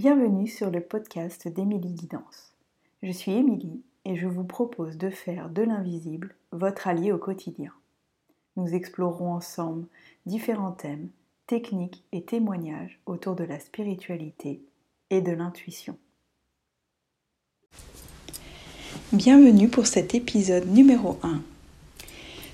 Bienvenue 0.00 0.46
sur 0.46 0.70
le 0.70 0.80
podcast 0.80 1.48
d'Émilie 1.48 1.92
Guidance. 1.92 2.52
Je 3.02 3.10
suis 3.10 3.32
Émilie 3.32 3.82
et 4.04 4.14
je 4.14 4.28
vous 4.28 4.44
propose 4.44 4.96
de 4.96 5.10
faire 5.10 5.50
de 5.50 5.62
l'invisible 5.62 6.36
votre 6.52 6.86
allié 6.86 7.10
au 7.10 7.18
quotidien. 7.18 7.72
Nous 8.54 8.76
explorerons 8.76 9.32
ensemble 9.32 9.88
différents 10.24 10.70
thèmes, 10.70 11.08
techniques 11.48 12.04
et 12.12 12.22
témoignages 12.22 13.00
autour 13.06 13.34
de 13.34 13.42
la 13.42 13.58
spiritualité 13.58 14.62
et 15.10 15.20
de 15.20 15.32
l'intuition. 15.32 15.98
Bienvenue 19.12 19.68
pour 19.68 19.88
cet 19.88 20.14
épisode 20.14 20.68
numéro 20.68 21.18
1 21.24 21.42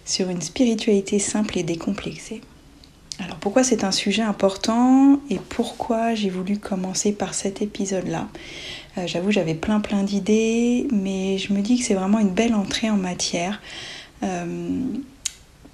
sur 0.06 0.30
une 0.30 0.40
spiritualité 0.40 1.18
simple 1.18 1.58
et 1.58 1.62
décomplexée. 1.62 2.40
Alors 3.20 3.36
pourquoi 3.36 3.62
c'est 3.62 3.84
un 3.84 3.92
sujet 3.92 4.22
important 4.22 5.20
et 5.30 5.38
pourquoi 5.48 6.14
j'ai 6.14 6.30
voulu 6.30 6.58
commencer 6.58 7.12
par 7.12 7.34
cet 7.34 7.62
épisode-là? 7.62 8.28
Euh, 8.98 9.06
J'avoue 9.06 9.30
j'avais 9.30 9.54
plein 9.54 9.80
plein 9.80 10.02
d'idées 10.02 10.88
mais 10.90 11.38
je 11.38 11.52
me 11.52 11.60
dis 11.60 11.78
que 11.78 11.84
c'est 11.84 11.94
vraiment 11.94 12.18
une 12.18 12.30
belle 12.30 12.54
entrée 12.54 12.90
en 12.90 12.96
matière 12.96 13.60
euh, 14.24 14.80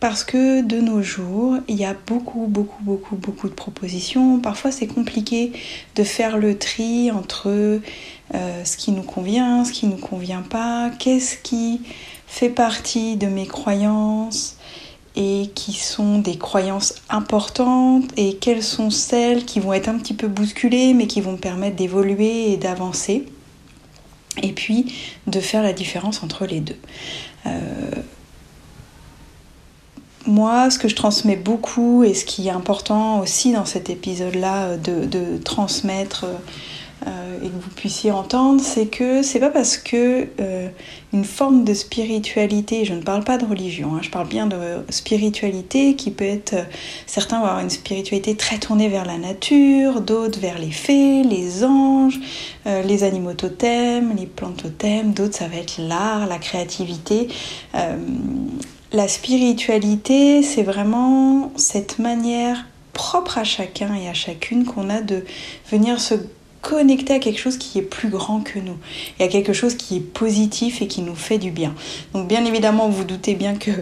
parce 0.01 0.23
que 0.23 0.61
de 0.63 0.81
nos 0.81 1.03
jours 1.03 1.57
il 1.67 1.77
y 1.77 1.85
a 1.87 1.95
beaucoup 2.07 2.47
beaucoup 2.47 2.83
beaucoup 2.83 3.17
beaucoup 3.17 3.49
de 3.49 3.55
propositions. 3.55 4.39
Parfois 4.39 4.71
c'est 4.71 4.87
compliqué 4.87 5.53
de 5.97 6.05
faire 6.05 6.37
le 6.37 6.59
tri 6.59 7.11
entre 7.11 7.49
euh, 7.49 8.65
ce 8.65 8.77
qui 8.77 8.93
nous 8.93 9.03
convient, 9.03 9.65
ce 9.65 9.73
qui 9.73 9.87
nous 9.87 9.97
convient 9.97 10.43
pas, 10.43 10.91
qu'est-ce 10.99 11.39
qui 11.39 11.81
fait 12.27 12.51
partie 12.51 13.17
de 13.17 13.27
mes 13.27 13.47
croyances 13.47 14.57
et 15.17 15.51
qui 15.55 15.73
sont 15.75 16.19
des 16.19 16.39
croyances 16.39 16.95
importantes 17.09 18.11
et 18.17 18.37
quelles 18.37 18.63
sont 18.63 18.91
celles 18.91 19.45
qui 19.45 19.61
vont 19.61 19.73
être 19.73 19.89
un 19.89 19.99
petit 19.99 20.15
peu 20.15 20.29
bousculées 20.29 20.95
mais 20.95 21.07
qui 21.07 21.21
vont 21.21 21.33
me 21.33 21.39
permettre 21.39 21.77
d'évoluer 21.77 22.53
et 22.53 22.57
d'avancer 22.57 23.27
et 24.43 24.53
puis 24.53 24.95
de 25.27 25.41
faire 25.41 25.63
la 25.63 25.73
différence 25.73 26.23
entre 26.23 26.47
les 26.47 26.61
deux. 26.61 26.79
Euh, 27.47 27.51
moi, 30.27 30.71
ce 30.71 30.79
que 30.79 30.89
je 30.89 30.95
transmets 30.95 31.37
beaucoup 31.37 32.05
et 32.05 32.15
ce 32.15 32.25
qui 32.25 32.49
est 32.49 32.53
important 32.53 33.21
aussi 33.21 33.53
dans 33.53 33.65
cet 33.65 33.91
épisode-là 33.91 34.77
de, 34.77 35.07
de 35.07 35.39
transmettre 35.39 36.25
euh, 36.25 36.35
et 37.43 37.49
que 37.49 37.55
vous 37.55 37.71
puissiez 37.75 38.11
entendre, 38.11 38.61
c'est 38.61 38.87
que 38.87 39.23
c'est 39.23 39.41
pas 39.41 39.51
parce 39.51 39.77
que 39.79 40.27
euh, 40.41 40.69
une 41.13 41.25
forme 41.25 41.65
de 41.65 41.75
spiritualité, 41.75 42.85
je 42.85 42.95
ne 42.95 43.03
parle 43.03 43.25
pas 43.25 43.39
de 43.39 43.47
religion, 43.47 43.95
hein, 43.95 44.01
je 44.03 44.11
parle 44.11 44.29
bien 44.29 44.47
de 44.47 44.85
spiritualité 44.91 45.97
qui 45.97 46.11
peut 46.11 46.25
être, 46.25 46.55
certains 47.07 47.39
vont 47.41 47.47
avoir 47.47 47.61
une 47.61 47.71
spiritualité 47.71 48.37
très 48.37 48.59
tournée 48.59 48.89
vers 48.89 49.05
la 49.05 49.19
nature, 49.19 50.01
d'autres 50.01 50.41
vers 50.41 50.59
les 50.59 50.71
fées, 50.71 51.23
les 51.23 51.65
anges, 51.65 52.21
euh, 52.67 52.83
les 52.83 53.05
animaux 53.05 53.35
totems, 53.35 54.15
les 54.17 54.27
plantes 54.27 54.63
totems, 54.63 55.13
d'autres 55.13 55.37
ça 55.37 55.49
va 55.49 55.57
être 55.57 55.79
l'art, 55.79 56.27
la 56.27 56.39
créativité. 56.39 57.29
la 58.93 59.09
spiritualité, 59.09 60.43
c'est 60.43 60.63
vraiment 60.63 61.53
cette 61.57 61.99
manière 61.99 62.67
propre 62.93 63.39
à 63.39 63.45
chacun 63.45 63.95
et 63.95 64.09
à 64.09 64.15
chacune 64.15 64.65
qu'on 64.65 64.91
a 64.91 65.01
de 65.01 65.25
venir 65.71 66.01
se 66.01 66.15
connecter 66.71 67.15
à 67.15 67.19
quelque 67.19 67.41
chose 67.41 67.59
qui 67.59 67.81
est 67.81 67.83
plus 67.83 68.09
grand 68.09 68.43
que 68.43 68.61
nous 68.61 68.77
et 69.19 69.25
à 69.25 69.29
quelque 69.29 69.53
chose 69.53 69.75
qui 69.75 69.97
est 69.97 70.01
positif 70.01 70.83
et 70.83 70.87
qui 70.87 71.03
nous 71.03 71.17
fait 71.17 71.39
du 71.39 71.51
bien. 71.51 71.75
Donc 72.15 72.29
bien 72.29 72.45
évidemment, 72.45 72.89
vous 72.89 73.03
doutez 73.03 73.35
bien 73.35 73.57
que 73.57 73.73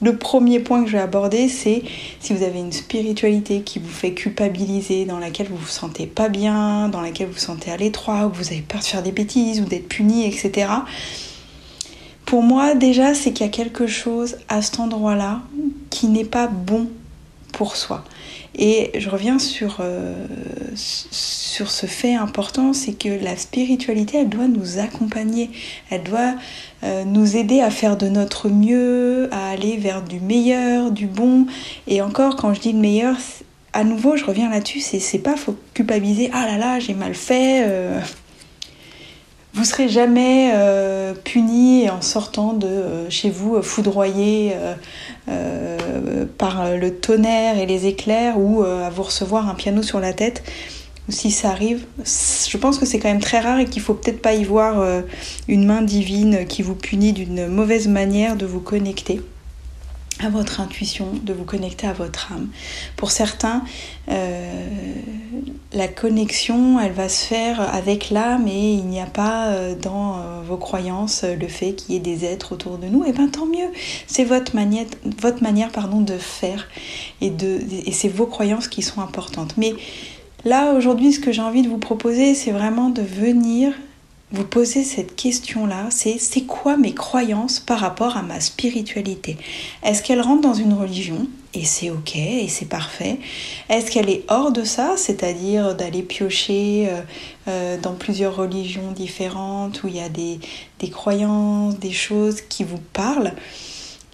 le 0.00 0.16
premier 0.16 0.58
point 0.58 0.82
que 0.82 0.88
je 0.88 0.96
vais 0.96 1.02
aborder, 1.02 1.50
c'est 1.50 1.82
si 2.18 2.32
vous 2.32 2.42
avez 2.42 2.60
une 2.60 2.72
spiritualité 2.72 3.60
qui 3.60 3.78
vous 3.78 3.90
fait 3.90 4.14
culpabiliser, 4.14 5.04
dans 5.04 5.18
laquelle 5.18 5.48
vous 5.48 5.58
vous 5.58 5.66
sentez 5.66 6.06
pas 6.06 6.30
bien, 6.30 6.88
dans 6.88 7.02
laquelle 7.02 7.26
vous 7.26 7.34
vous 7.34 7.38
sentez 7.38 7.70
à 7.70 7.76
l'étroit, 7.76 8.26
où 8.26 8.32
vous 8.32 8.48
avez 8.48 8.62
peur 8.62 8.80
de 8.80 8.86
faire 8.86 9.02
des 9.02 9.12
bêtises 9.12 9.60
ou 9.60 9.66
d'être 9.66 9.86
puni, 9.86 10.26
etc. 10.26 10.68
Pour 12.24 12.42
moi, 12.42 12.74
déjà, 12.74 13.12
c'est 13.12 13.34
qu'il 13.34 13.44
y 13.44 13.48
a 13.50 13.52
quelque 13.52 13.86
chose 13.86 14.38
à 14.48 14.62
cet 14.62 14.80
endroit-là 14.80 15.42
qui 15.90 16.08
n'est 16.08 16.24
pas 16.24 16.46
bon 16.46 16.88
pour 17.52 17.76
soi. 17.76 18.02
Et 18.54 18.90
je 18.98 19.08
reviens 19.08 19.38
sur, 19.38 19.78
euh, 19.80 20.26
sur 20.74 21.70
ce 21.70 21.86
fait 21.86 22.14
important, 22.14 22.72
c'est 22.72 22.92
que 22.92 23.08
la 23.08 23.36
spiritualité, 23.36 24.18
elle 24.18 24.28
doit 24.28 24.48
nous 24.48 24.78
accompagner, 24.78 25.50
elle 25.90 26.02
doit 26.02 26.34
euh, 26.84 27.04
nous 27.04 27.36
aider 27.36 27.60
à 27.60 27.70
faire 27.70 27.96
de 27.96 28.08
notre 28.08 28.48
mieux, 28.48 29.28
à 29.32 29.50
aller 29.50 29.76
vers 29.78 30.02
du 30.02 30.20
meilleur, 30.20 30.90
du 30.90 31.06
bon. 31.06 31.46
Et 31.86 32.02
encore, 32.02 32.36
quand 32.36 32.52
je 32.52 32.60
dis 32.60 32.72
le 32.72 32.78
meilleur, 32.78 33.16
à 33.72 33.84
nouveau, 33.84 34.16
je 34.16 34.24
reviens 34.24 34.50
là-dessus, 34.50 34.80
c'est 34.80 35.18
pas 35.18 35.36
faut 35.36 35.56
culpabiliser, 35.72 36.30
ah 36.34 36.46
là 36.46 36.58
là, 36.58 36.78
j'ai 36.78 36.94
mal 36.94 37.14
fait. 37.14 37.64
Euh, 37.66 37.98
vous 39.54 39.64
serez 39.64 39.88
jamais 39.88 40.50
euh, 40.54 41.12
puni 41.12 41.90
en 41.90 42.00
sortant 42.00 42.54
de 42.54 42.66
euh, 42.66 43.10
chez 43.10 43.28
vous 43.28 43.56
euh, 43.56 43.62
foudroyé 43.62 44.52
par 46.38 46.76
le 46.76 46.94
tonnerre 46.94 47.58
et 47.58 47.66
les 47.66 47.86
éclairs 47.86 48.38
ou 48.38 48.62
à 48.62 48.90
vous 48.90 49.02
recevoir 49.04 49.48
un 49.48 49.54
piano 49.54 49.82
sur 49.82 50.00
la 50.00 50.12
tête. 50.12 50.42
Si 51.08 51.30
ça 51.30 51.50
arrive, 51.50 51.84
je 52.04 52.56
pense 52.56 52.78
que 52.78 52.86
c'est 52.86 52.98
quand 52.98 53.08
même 53.08 53.20
très 53.20 53.40
rare 53.40 53.58
et 53.58 53.66
qu'il 53.66 53.82
faut 53.82 53.94
peut-être 53.94 54.20
pas 54.20 54.34
y 54.34 54.44
voir 54.44 54.84
une 55.48 55.64
main 55.64 55.82
divine 55.82 56.46
qui 56.46 56.62
vous 56.62 56.74
punit 56.74 57.12
d'une 57.12 57.46
mauvaise 57.46 57.88
manière 57.88 58.36
de 58.36 58.46
vous 58.46 58.60
connecter 58.60 59.20
à 60.20 60.28
votre 60.28 60.60
intuition, 60.60 61.08
de 61.22 61.32
vous 61.32 61.44
connecter 61.44 61.86
à 61.86 61.92
votre 61.92 62.32
âme. 62.32 62.48
Pour 62.96 63.10
certains, 63.10 63.64
euh, 64.08 64.68
la 65.72 65.88
connexion, 65.88 66.78
elle 66.78 66.92
va 66.92 67.08
se 67.08 67.24
faire 67.24 67.60
avec 67.74 68.10
l'âme 68.10 68.46
et 68.46 68.74
il 68.74 68.84
n'y 68.86 69.00
a 69.00 69.06
pas 69.06 69.48
euh, 69.48 69.74
dans 69.74 70.18
euh, 70.18 70.42
vos 70.46 70.56
croyances 70.56 71.24
le 71.24 71.48
fait 71.48 71.72
qu'il 71.72 71.94
y 71.94 71.96
ait 71.96 72.00
des 72.00 72.24
êtres 72.24 72.52
autour 72.52 72.78
de 72.78 72.86
nous. 72.86 73.04
Et 73.04 73.08
eh 73.08 73.12
bien 73.12 73.28
tant 73.28 73.46
mieux, 73.46 73.70
c'est 74.06 74.24
votre 74.24 74.54
manière, 74.54 74.86
votre 75.20 75.42
manière 75.42 75.70
pardon, 75.70 76.00
de 76.00 76.18
faire 76.18 76.68
et, 77.20 77.32
et 77.86 77.92
c'est 77.92 78.08
vos 78.08 78.26
croyances 78.26 78.68
qui 78.68 78.82
sont 78.82 79.00
importantes. 79.00 79.54
Mais 79.56 79.74
là, 80.44 80.74
aujourd'hui, 80.74 81.12
ce 81.12 81.20
que 81.20 81.32
j'ai 81.32 81.42
envie 81.42 81.62
de 81.62 81.68
vous 81.68 81.78
proposer, 81.78 82.34
c'est 82.34 82.52
vraiment 82.52 82.90
de 82.90 83.02
venir 83.02 83.72
vous 84.32 84.44
posez 84.44 84.82
cette 84.82 85.14
question-là, 85.14 85.88
c'est 85.90 86.18
c'est 86.18 86.42
quoi 86.42 86.78
mes 86.78 86.94
croyances 86.94 87.60
par 87.60 87.80
rapport 87.80 88.16
à 88.16 88.22
ma 88.22 88.40
spiritualité? 88.40 89.36
Est-ce 89.82 90.02
qu'elle 90.02 90.22
rentre 90.22 90.40
dans 90.40 90.54
une 90.54 90.72
religion? 90.72 91.28
Et 91.54 91.66
c'est 91.66 91.90
ok 91.90 92.16
et 92.16 92.48
c'est 92.48 92.68
parfait. 92.68 93.18
Est-ce 93.68 93.90
qu'elle 93.90 94.08
est 94.08 94.24
hors 94.28 94.52
de 94.52 94.64
ça, 94.64 94.94
c'est-à-dire 94.96 95.76
d'aller 95.76 96.02
piocher 96.02 96.88
euh, 96.88 97.02
euh, 97.48 97.78
dans 97.78 97.92
plusieurs 97.92 98.34
religions 98.34 98.90
différentes 98.92 99.82
où 99.82 99.88
il 99.88 99.96
y 99.96 100.00
a 100.00 100.08
des, 100.08 100.40
croyances, 100.90 101.78
des 101.78 101.92
choses 101.92 102.40
qui 102.40 102.64
vous 102.64 102.80
parlent? 102.94 103.34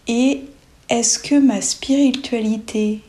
Et 0.08 0.40
est-ce 0.88 1.20
que 1.20 1.36
ma 1.36 1.60
spiritualité 1.60 3.02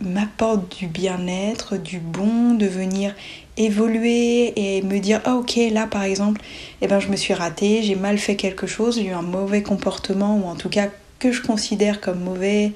m'apporte 0.00 0.76
du 0.76 0.88
bien-être, 0.88 1.76
du 1.76 2.00
bon, 2.00 2.54
de 2.54 2.66
venir 2.66 3.14
évoluer 3.56 4.52
et 4.56 4.82
me 4.82 4.98
dire 4.98 5.20
ah 5.24 5.34
ok 5.34 5.58
là 5.72 5.86
par 5.86 6.02
exemple 6.04 6.40
eh 6.80 6.86
ben 6.86 7.00
je 7.00 7.08
me 7.08 7.16
suis 7.16 7.34
ratée 7.34 7.82
j'ai 7.82 7.96
mal 7.96 8.16
fait 8.16 8.36
quelque 8.36 8.66
chose 8.66 8.96
j'ai 8.96 9.06
eu 9.06 9.12
un 9.12 9.22
mauvais 9.22 9.62
comportement 9.62 10.36
ou 10.38 10.46
en 10.48 10.54
tout 10.54 10.70
cas 10.70 10.88
que 11.22 11.30
je 11.30 11.40
considère 11.40 12.00
comme 12.00 12.18
mauvais. 12.18 12.72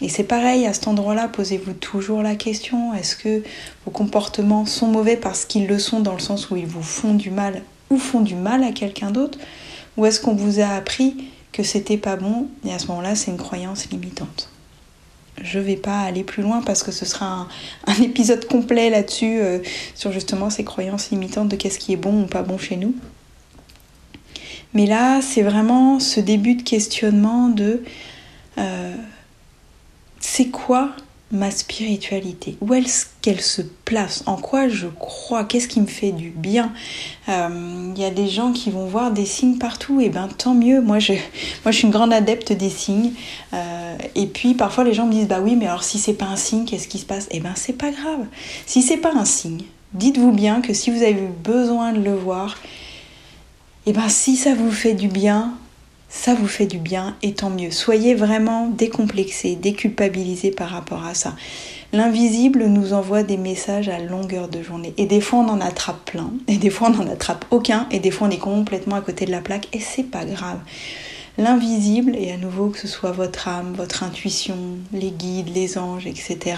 Et 0.00 0.08
c'est 0.08 0.24
pareil 0.24 0.66
à 0.66 0.72
cet 0.72 0.88
endroit 0.88 1.14
là 1.14 1.28
posez-vous 1.28 1.74
toujours 1.74 2.22
la 2.22 2.34
question 2.34 2.94
est-ce 2.94 3.14
que 3.14 3.42
vos 3.84 3.90
comportements 3.90 4.64
sont 4.66 4.86
mauvais 4.88 5.16
parce 5.16 5.44
qu'ils 5.44 5.66
le 5.66 5.78
sont 5.78 6.00
dans 6.00 6.14
le 6.14 6.18
sens 6.18 6.50
où 6.50 6.56
ils 6.56 6.66
vous 6.66 6.82
font 6.82 7.14
du 7.14 7.30
mal 7.30 7.62
ou 7.90 7.98
font 7.98 8.22
du 8.22 8.34
mal 8.34 8.64
à 8.64 8.72
quelqu'un 8.72 9.10
d'autre 9.10 9.38
ou 9.96 10.06
est-ce 10.06 10.20
qu'on 10.20 10.34
vous 10.34 10.58
a 10.58 10.68
appris 10.68 11.28
que 11.52 11.62
c'était 11.62 11.98
pas 11.98 12.16
bon 12.16 12.48
et 12.66 12.72
à 12.72 12.78
ce 12.78 12.86
moment 12.86 13.02
là 13.02 13.14
c'est 13.14 13.30
une 13.30 13.36
croyance 13.36 13.88
limitante? 13.90 14.48
Je 15.40 15.58
vais 15.58 15.76
pas 15.76 16.00
aller 16.00 16.24
plus 16.24 16.42
loin 16.42 16.62
parce 16.62 16.82
que 16.82 16.92
ce 16.92 17.04
sera 17.04 17.48
un, 17.86 17.94
épisode 18.02 18.46
complet 18.46 18.90
là-dessus 18.90 19.40
euh, 19.40 19.58
sur 19.94 20.12
justement 20.12 20.50
ces 20.50 20.64
croyances 20.64 21.10
limitantes 21.10 21.48
de 21.48 21.56
qu'est-ce 21.56 21.78
qui 21.78 21.92
est 21.92 21.96
bon 21.96 22.24
ou 22.24 22.26
pas 22.26 22.42
bon 22.42 22.58
chez 22.58 22.76
nous. 22.76 22.94
Mais 24.74 24.86
là, 24.86 25.20
c'est 25.20 25.42
vraiment 25.42 26.00
ce 26.00 26.20
début 26.20 26.54
de 26.54 26.62
questionnement 26.62 27.48
de 27.48 27.82
euh, 28.58 28.94
c'est 30.20 30.48
quoi 30.48 30.92
ma 31.32 31.50
spiritualité 31.50 32.58
Où 32.60 32.74
est-ce 32.74 33.06
qu'elle 33.22 33.40
se 33.40 33.62
place? 33.62 34.22
En 34.26 34.36
quoi 34.36 34.68
je 34.68 34.86
crois? 34.86 35.44
Qu'est-ce 35.44 35.66
qui 35.66 35.80
me 35.80 35.86
fait 35.86 36.12
du 36.12 36.28
bien? 36.28 36.72
Il 37.26 37.32
euh, 37.32 37.94
y 37.96 38.04
a 38.04 38.10
des 38.10 38.28
gens 38.28 38.52
qui 38.52 38.70
vont 38.70 38.84
voir 38.84 39.10
des 39.10 39.24
signes 39.24 39.56
partout, 39.56 40.00
et 40.00 40.10
ben 40.10 40.28
tant 40.28 40.54
mieux. 40.54 40.82
Moi 40.82 40.98
je, 40.98 41.14
suis 41.70 41.84
une 41.84 41.90
grande 41.90 42.12
adepte 42.12 42.52
des 42.52 42.68
signes. 42.68 43.12
Euh, 43.54 43.96
et 44.14 44.26
puis 44.26 44.54
parfois 44.54 44.84
les 44.84 44.92
gens 44.92 45.06
me 45.06 45.12
disent 45.12 45.28
bah 45.28 45.40
oui, 45.42 45.56
mais 45.56 45.66
alors 45.66 45.84
si 45.84 45.98
c'est 45.98 46.14
pas 46.14 46.26
un 46.26 46.36
signe, 46.36 46.66
qu'est-ce 46.66 46.86
qui 46.86 46.98
se 46.98 47.06
passe? 47.06 47.28
Et 47.30 47.40
ben 47.40 47.54
c'est 47.56 47.72
pas 47.72 47.90
grave. 47.90 48.26
Si 48.66 48.82
c'est 48.82 48.98
pas 48.98 49.14
un 49.14 49.24
signe, 49.24 49.62
dites-vous 49.94 50.32
bien 50.32 50.60
que 50.60 50.74
si 50.74 50.90
vous 50.90 51.02
avez 51.02 51.28
besoin 51.42 51.92
de 51.94 52.00
le 52.00 52.14
voir, 52.14 52.58
et 53.86 53.92
ben 53.94 54.08
si 54.10 54.36
ça 54.36 54.54
vous 54.54 54.70
fait 54.70 54.94
du 54.94 55.08
bien, 55.08 55.54
ça 56.14 56.34
vous 56.34 56.46
fait 56.46 56.66
du 56.66 56.78
bien 56.78 57.16
et 57.22 57.32
tant 57.32 57.48
mieux. 57.48 57.70
Soyez 57.70 58.14
vraiment 58.14 58.68
décomplexés, 58.68 59.56
déculpabilisés 59.56 60.50
par 60.50 60.68
rapport 60.68 61.04
à 61.04 61.14
ça. 61.14 61.34
L'invisible 61.94 62.66
nous 62.66 62.92
envoie 62.92 63.22
des 63.22 63.38
messages 63.38 63.88
à 63.88 63.98
longueur 63.98 64.48
de 64.48 64.62
journée. 64.62 64.92
Et 64.98 65.06
des 65.06 65.22
fois, 65.22 65.40
on 65.40 65.48
en 65.48 65.60
attrape 65.60 66.04
plein. 66.04 66.30
Et 66.48 66.58
des 66.58 66.68
fois, 66.68 66.88
on 66.88 67.02
n'en 67.02 67.10
attrape 67.10 67.46
aucun. 67.50 67.86
Et 67.90 67.98
des 67.98 68.10
fois, 68.10 68.28
on 68.28 68.30
est 68.30 68.38
complètement 68.38 68.96
à 68.96 69.00
côté 69.00 69.24
de 69.24 69.30
la 69.30 69.40
plaque. 69.40 69.68
Et 69.72 69.80
c'est 69.80 70.04
pas 70.04 70.26
grave. 70.26 70.58
L'invisible, 71.38 72.14
et 72.14 72.30
à 72.30 72.36
nouveau 72.36 72.68
que 72.68 72.78
ce 72.78 72.88
soit 72.88 73.12
votre 73.12 73.48
âme, 73.48 73.72
votre 73.74 74.02
intuition, 74.02 74.56
les 74.92 75.10
guides, 75.10 75.54
les 75.54 75.78
anges, 75.78 76.06
etc., 76.06 76.56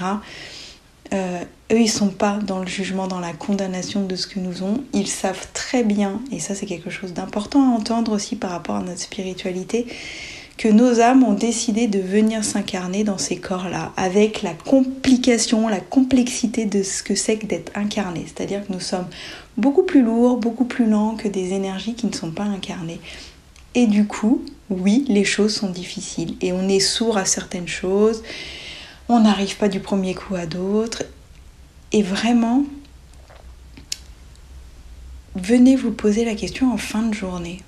euh, 1.13 1.43
eux, 1.73 1.81
ils 1.81 1.91
sont 1.91 2.09
pas 2.09 2.39
dans 2.39 2.61
le 2.61 2.67
jugement, 2.67 3.07
dans 3.07 3.21
la 3.21 3.33
condamnation 3.33 4.05
de 4.05 4.17
ce 4.17 4.27
que 4.27 4.41
nous 4.41 4.63
ont. 4.63 4.83
Ils 4.93 5.09
savent 5.09 5.47
très 5.53 5.83
bien, 5.83 6.21
et 6.33 6.41
ça 6.41 6.55
c'est 6.55 6.67
quelque 6.67 6.91
chose 6.91 7.13
d'important 7.13 7.63
à 7.63 7.77
entendre 7.77 8.13
aussi 8.13 8.37
par 8.37 8.51
rapport 8.51 8.77
à 8.77 8.83
notre 8.83 9.01
spiritualité, 9.01 9.87
que 10.57 10.69
nos 10.69 11.01
âmes 11.01 11.25
ont 11.25 11.33
décidé 11.35 11.89
de 11.89 11.99
venir 11.99 12.45
s'incarner 12.45 13.03
dans 13.03 13.19
ces 13.19 13.37
corps-là, 13.37 13.93
avec 13.97 14.43
la 14.43 14.55
complication, 14.55 15.69
la 15.69 15.81
complexité 15.81 16.65
de 16.65 16.83
ce 16.83 17.03
que 17.03 17.15
c'est 17.15 17.37
que 17.39 17.47
d'être 17.47 17.73
incarné. 17.75 18.25
C'est-à-dire 18.27 18.65
que 18.67 18.73
nous 18.73 18.81
sommes 18.81 19.09
beaucoup 19.57 19.83
plus 19.83 20.03
lourds, 20.03 20.37
beaucoup 20.37 20.65
plus 20.65 20.87
lents 20.87 21.17
que 21.17 21.29
des 21.29 21.53
énergies 21.53 21.95
qui 21.95 22.07
ne 22.07 22.15
sont 22.15 22.31
pas 22.31 22.45
incarnées. 22.45 23.01
Et 23.75 23.87
du 23.87 24.07
coup, 24.07 24.45
oui, 24.71 25.05
les 25.09 25.25
choses 25.25 25.55
sont 25.55 25.71
difficiles 25.71 26.37
et 26.41 26.53
on 26.53 26.69
est 26.69 26.81
sourd 26.81 27.19
à 27.19 27.25
certaines 27.25 27.69
choses, 27.69 28.23
on 29.09 29.21
n'arrive 29.21 29.57
pas 29.57 29.69
du 29.69 29.81
premier 29.81 30.15
coup 30.15 30.35
à 30.35 30.47
d'autres. 30.47 31.05
Et 31.93 32.03
vraiment, 32.03 32.65
venez 35.35 35.77
vous 35.77 35.93
poser 35.93 36.25
la 36.25 36.35
question 36.35 36.73
en 36.73 36.77
fin 36.77 37.03
de 37.03 37.15
journée. 37.15 37.61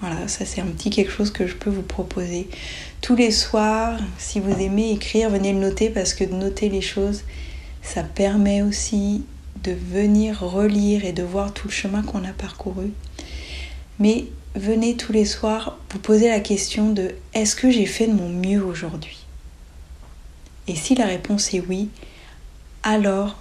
Voilà, 0.00 0.26
ça 0.26 0.44
c'est 0.44 0.60
un 0.60 0.66
petit 0.66 0.90
quelque 0.90 1.12
chose 1.12 1.30
que 1.30 1.46
je 1.46 1.54
peux 1.54 1.70
vous 1.70 1.82
proposer. 1.82 2.48
Tous 3.00 3.14
les 3.14 3.30
soirs, 3.30 3.98
si 4.18 4.40
vous 4.40 4.50
aimez 4.50 4.90
écrire, 4.90 5.30
venez 5.30 5.52
le 5.52 5.60
noter 5.60 5.90
parce 5.90 6.12
que 6.12 6.24
de 6.24 6.34
noter 6.34 6.68
les 6.68 6.80
choses, 6.80 7.22
ça 7.82 8.02
permet 8.02 8.62
aussi 8.62 9.24
de 9.62 9.72
venir 9.72 10.40
relire 10.40 11.04
et 11.04 11.12
de 11.12 11.22
voir 11.22 11.54
tout 11.54 11.68
le 11.68 11.72
chemin 11.72 12.02
qu'on 12.02 12.24
a 12.24 12.32
parcouru. 12.32 12.90
Mais 14.00 14.26
venez 14.56 14.96
tous 14.96 15.12
les 15.12 15.24
soirs 15.24 15.78
vous 15.90 16.00
poser 16.00 16.28
la 16.28 16.40
question 16.40 16.90
de 16.90 17.14
est-ce 17.34 17.54
que 17.54 17.70
j'ai 17.70 17.86
fait 17.86 18.08
de 18.08 18.12
mon 18.12 18.28
mieux 18.28 18.64
aujourd'hui? 18.64 19.21
Et 20.68 20.76
si 20.76 20.94
la 20.94 21.06
réponse 21.06 21.54
est 21.54 21.62
oui, 21.68 21.88
alors 22.82 23.36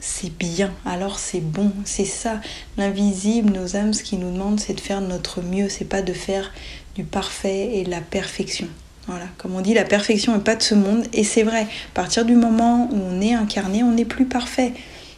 c'est 0.00 0.36
bien, 0.36 0.72
alors 0.84 1.18
c'est 1.18 1.40
bon, 1.40 1.72
c'est 1.84 2.04
ça. 2.04 2.40
L'invisible, 2.76 3.52
nos 3.52 3.76
âmes, 3.76 3.94
ce 3.94 4.02
qui 4.02 4.16
nous 4.16 4.30
demandent, 4.30 4.60
c'est 4.60 4.74
de 4.74 4.80
faire 4.80 5.00
notre 5.00 5.40
mieux, 5.40 5.68
c'est 5.68 5.84
pas 5.84 6.02
de 6.02 6.12
faire 6.12 6.52
du 6.94 7.04
parfait 7.04 7.76
et 7.76 7.84
de 7.84 7.90
la 7.90 8.00
perfection. 8.00 8.68
Voilà, 9.06 9.26
comme 9.38 9.54
on 9.54 9.60
dit, 9.60 9.74
la 9.74 9.84
perfection 9.84 10.34
n'est 10.34 10.42
pas 10.42 10.56
de 10.56 10.62
ce 10.62 10.74
monde, 10.74 11.04
et 11.12 11.24
c'est 11.24 11.42
vrai, 11.42 11.62
à 11.62 11.94
partir 11.94 12.24
du 12.24 12.34
moment 12.34 12.88
où 12.90 12.96
on 12.96 13.20
est 13.20 13.34
incarné, 13.34 13.82
on 13.82 13.92
n'est 13.92 14.04
plus 14.04 14.26
parfait. 14.26 14.72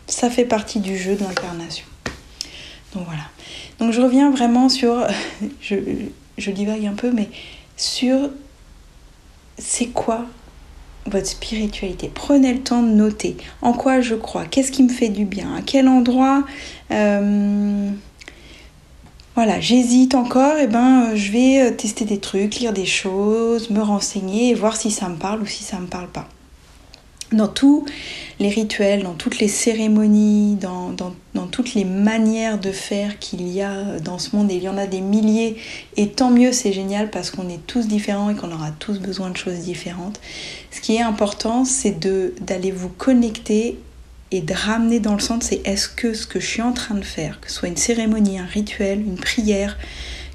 Ça 0.06 0.31
fait 0.31 0.44
partie 0.44 0.81
du 0.81 0.97
jeu 0.97 1.17
de 1.17 1.25
l'incarnation. 1.25 1.87
Donc 2.94 3.05
voilà. 3.06 3.25
Donc 3.79 3.93
je 3.93 4.00
reviens 4.00 4.31
vraiment 4.31 4.69
sur, 4.69 5.06
je 5.61 6.50
divague 6.50 6.87
un 6.87 6.94
peu, 6.94 7.11
mais 7.12 7.29
sur 7.77 8.31
c'est 9.59 9.87
quoi 9.87 10.27
votre 11.08 11.26
spiritualité. 11.26 12.11
Prenez 12.12 12.53
le 12.53 12.61
temps 12.61 12.82
de 12.82 12.88
noter 12.88 13.37
en 13.62 13.73
quoi 13.73 14.00
je 14.00 14.14
crois, 14.14 14.44
qu'est-ce 14.44 14.73
qui 14.73 14.82
me 14.82 14.88
fait 14.88 15.08
du 15.08 15.25
bien, 15.25 15.55
à 15.56 15.62
quel 15.62 15.88
endroit. 15.88 16.44
Euh, 16.91 17.91
voilà, 19.35 19.61
j'hésite 19.61 20.14
encore, 20.14 20.56
et 20.56 20.64
eh 20.64 20.67
ben 20.67 21.14
je 21.14 21.31
vais 21.31 21.61
euh, 21.61 21.70
tester 21.70 22.05
des 22.05 22.19
trucs, 22.19 22.56
lire 22.56 22.73
des 22.73 22.87
choses, 22.87 23.70
me 23.70 23.81
renseigner 23.81 24.50
et 24.50 24.55
voir 24.55 24.76
si 24.76 24.91
ça 24.91 25.08
me 25.08 25.17
parle 25.17 25.43
ou 25.43 25.47
si 25.47 25.62
ça 25.62 25.79
me 25.79 25.87
parle 25.87 26.08
pas 26.08 26.29
dans 27.32 27.49
tous 27.49 27.84
les 28.38 28.49
rituels, 28.49 29.02
dans 29.02 29.14
toutes 29.14 29.38
les 29.38 29.49
cérémonies, 29.49 30.56
dans, 30.56 30.94
toutes 31.50 31.75
les 31.75 31.84
manières 31.84 32.58
de 32.58 32.70
faire 32.70 33.19
qu'il 33.19 33.49
y 33.49 33.62
a 33.62 33.99
dans 34.00 34.19
ce 34.19 34.34
monde, 34.37 34.50
il 34.52 34.62
y 34.62 34.69
en 34.69 34.76
a 34.76 34.87
des 34.87 35.00
milliers, 35.00 35.56
et 35.96 36.08
tant 36.08 36.31
mieux, 36.31 36.52
c'est 36.52 36.73
génial 36.73 37.11
parce 37.11 37.31
qu'on 37.31 37.49
est 37.49 37.64
tous 37.67 37.88
différents 37.88 38.31
et 38.31 38.34
qu'on 38.34 38.52
aura 38.52 38.70
tous 38.70 39.00
besoin 39.00 39.31
de 39.31 39.37
choses 39.37 39.61
différentes. 39.61 40.20
Ce 40.70 40.81
qui 40.81 40.96
est 40.96 41.02
important, 41.02 41.64
c'est 41.64 41.99
d'aller 42.40 42.70
vous 42.70 42.88
connecter 42.88 43.78
et 44.32 44.40
de 44.40 44.55
ramener 44.55 45.00
dans 45.00 45.14
le 45.14 45.20
centre, 45.20 45.46
c'est 45.46 45.67
est-ce 45.67 45.88
que 45.88 46.12
ce 46.12 46.26
que 46.26 46.40
je 46.40 46.46
suis 46.46 46.62
en 46.62 46.73
train 46.73 46.96
de 46.96 47.05
faire, 47.05 47.40
que 47.40 47.49
ce 47.49 47.58
soit 47.58 47.69
une 47.69 47.76
cérémonie, 47.76 48.38
un 48.38 48.46
rituel, 48.46 49.00
une 49.00 49.17
prière, 49.17 49.78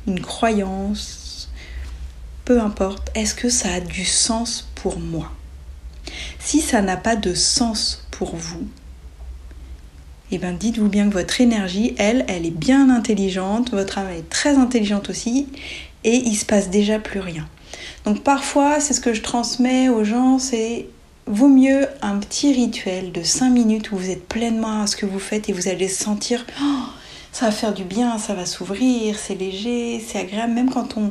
une 0.08 0.22
croyance, 0.22 1.50
peu 2.46 2.60
importe, 2.60 3.12
est-ce 3.16 3.36
que 3.36 3.50
ça 3.50 3.74
a 3.74 3.80
du 3.80 4.06
sens 4.06 4.68
pour 4.76 4.98
moi? 4.98 5.32
Si 6.40 6.62
ça 6.62 6.82
n'a 6.82 6.98
pas 6.98 7.16
de 7.16 7.34
sens 7.34 8.06
pour 8.12 8.36
vous, 8.36 8.68
eh 10.32 10.38
bien 10.38 10.54
dites-vous 10.54 10.88
bien 10.88 11.10
que 11.10 11.14
votre 11.14 11.42
énergie, 11.42 11.94
elle, 11.98 12.26
elle 12.28 12.46
est 12.46 12.52
bien 12.56 12.90
intelligente, 12.90 13.72
votre 13.72 13.98
âme 13.98 14.10
est 14.10 14.30
très 14.30 14.58
intelligente 14.58 15.10
aussi, 15.10 15.48
et 16.04 16.16
il 16.16 16.36
se 16.36 16.46
passe 16.46 16.70
déjà 16.70 17.00
plus 17.00 17.20
rien. 17.20 17.48
Donc 18.06 18.24
parfois, 18.24 18.80
c'est 18.80 18.94
ce 18.94 19.02
que 19.02 19.14
je 19.14 19.22
transmets 19.22 19.90
aux 19.90 20.04
gens, 20.04 20.40
c'est 20.40 20.88
vaut 21.28 21.48
mieux 21.48 21.88
un 22.02 22.18
petit 22.18 22.52
rituel 22.52 23.12
de 23.12 23.24
5 23.24 23.50
minutes 23.50 23.92
où 23.92 23.98
vous 23.98 24.10
êtes 24.10 24.28
pleinement 24.28 24.82
à 24.82 24.88
ce 24.88 24.96
que 24.96 25.06
vous 25.06 25.20
faites 25.20 25.50
et 25.50 25.54
vous 25.54 25.68
allez 25.68 25.88
sentir, 25.88 26.46
oh, 26.62 26.84
ça 27.32 27.46
va 27.46 27.52
faire 27.52 27.74
du 27.74 27.84
bien, 27.84 28.18
ça 28.18 28.34
va 28.34 28.46
s'ouvrir, 28.46 29.18
c'est 29.18 29.36
léger, 29.36 30.04
c'est 30.06 30.20
agréable, 30.20 30.54
même 30.54 30.70
quand 30.70 30.98
on 30.98 31.10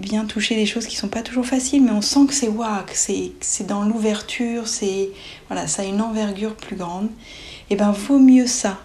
vient 0.00 0.24
toucher 0.24 0.56
des 0.56 0.66
choses 0.66 0.86
qui 0.86 0.96
sont 0.96 1.08
pas 1.08 1.22
toujours 1.22 1.46
faciles, 1.46 1.82
mais 1.82 1.92
on 1.92 2.02
sent 2.02 2.26
que 2.26 2.34
c'est 2.34 2.48
waouh, 2.48 2.84
c'est 2.94 3.66
dans 3.66 3.84
l'ouverture, 3.84 4.66
c'est 4.66 5.10
voilà, 5.48 5.66
ça 5.66 5.82
a 5.82 5.84
une 5.84 6.00
envergure 6.00 6.54
plus 6.56 6.76
grande. 6.76 7.06
Et 7.68 7.74
eh 7.74 7.76
ben 7.76 7.92
vaut 7.92 8.18
mieux 8.18 8.48
ça, 8.48 8.80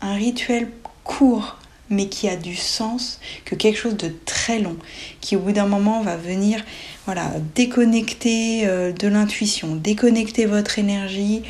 un 0.00 0.14
rituel 0.14 0.70
court 1.02 1.56
mais 1.90 2.08
qui 2.08 2.28
a 2.28 2.36
du 2.36 2.54
sens 2.54 3.18
que 3.44 3.56
quelque 3.56 3.76
chose 3.76 3.96
de 3.96 4.12
très 4.24 4.60
long, 4.60 4.76
qui 5.20 5.34
au 5.34 5.40
bout 5.40 5.52
d'un 5.52 5.66
moment 5.66 6.02
va 6.02 6.16
venir 6.16 6.64
voilà 7.04 7.32
déconnecter 7.56 8.66
euh, 8.66 8.92
de 8.92 9.08
l'intuition, 9.08 9.74
déconnecter 9.74 10.46
votre 10.46 10.78
énergie, 10.78 11.42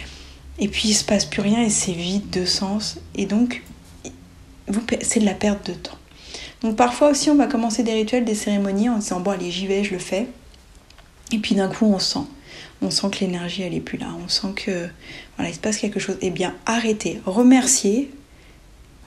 et 0.59 0.69
puis 0.69 0.89
il 0.89 0.95
se 0.95 1.05
passe 1.05 1.27
plus 1.27 1.43
rien 1.43 1.63
et 1.63 1.71
c'est 1.71 1.93
vide 1.93 2.31
de 2.31 2.47
sens, 2.47 2.99
et 3.15 3.27
donc 3.27 3.63
c'est 5.03 5.21
de 5.21 5.27
la 5.27 5.35
perte 5.35 5.67
de 5.67 5.75
temps. 5.75 6.00
Donc 6.63 6.77
parfois 6.77 7.11
aussi 7.11 7.31
on 7.31 7.37
va 7.37 7.47
commencer 7.47 7.83
des 7.83 7.95
rituels, 7.95 8.25
des 8.25 8.35
cérémonies 8.35 8.89
en 8.89 8.99
disant 8.99 9.21
bon 9.21 9.31
allez 9.31 9.51
j'y 9.51 9.67
vais, 9.67 9.85
je 9.85 9.93
le 9.93 9.99
fais. 9.99 10.27
Et 11.33 11.39
puis 11.39 11.55
d'un 11.55 11.69
coup 11.69 11.87
on 11.87 11.99
sent, 11.99 12.27
on 12.83 12.91
sent 12.91 13.09
que 13.11 13.21
l'énergie 13.21 13.63
elle 13.63 13.75
est 13.75 13.81
plus 13.81 13.99
là, 13.99 14.09
on 14.25 14.29
sent 14.29 14.53
que 14.57 14.89
voilà 15.37 15.51
il 15.51 15.55
se 15.55 15.61
passe 15.61 15.79
quelque 15.79 16.01
chose. 16.01 16.19
Eh 16.21 16.31
bien 16.31 16.55
arrêtez, 16.67 17.21
remerciez, 17.25 18.11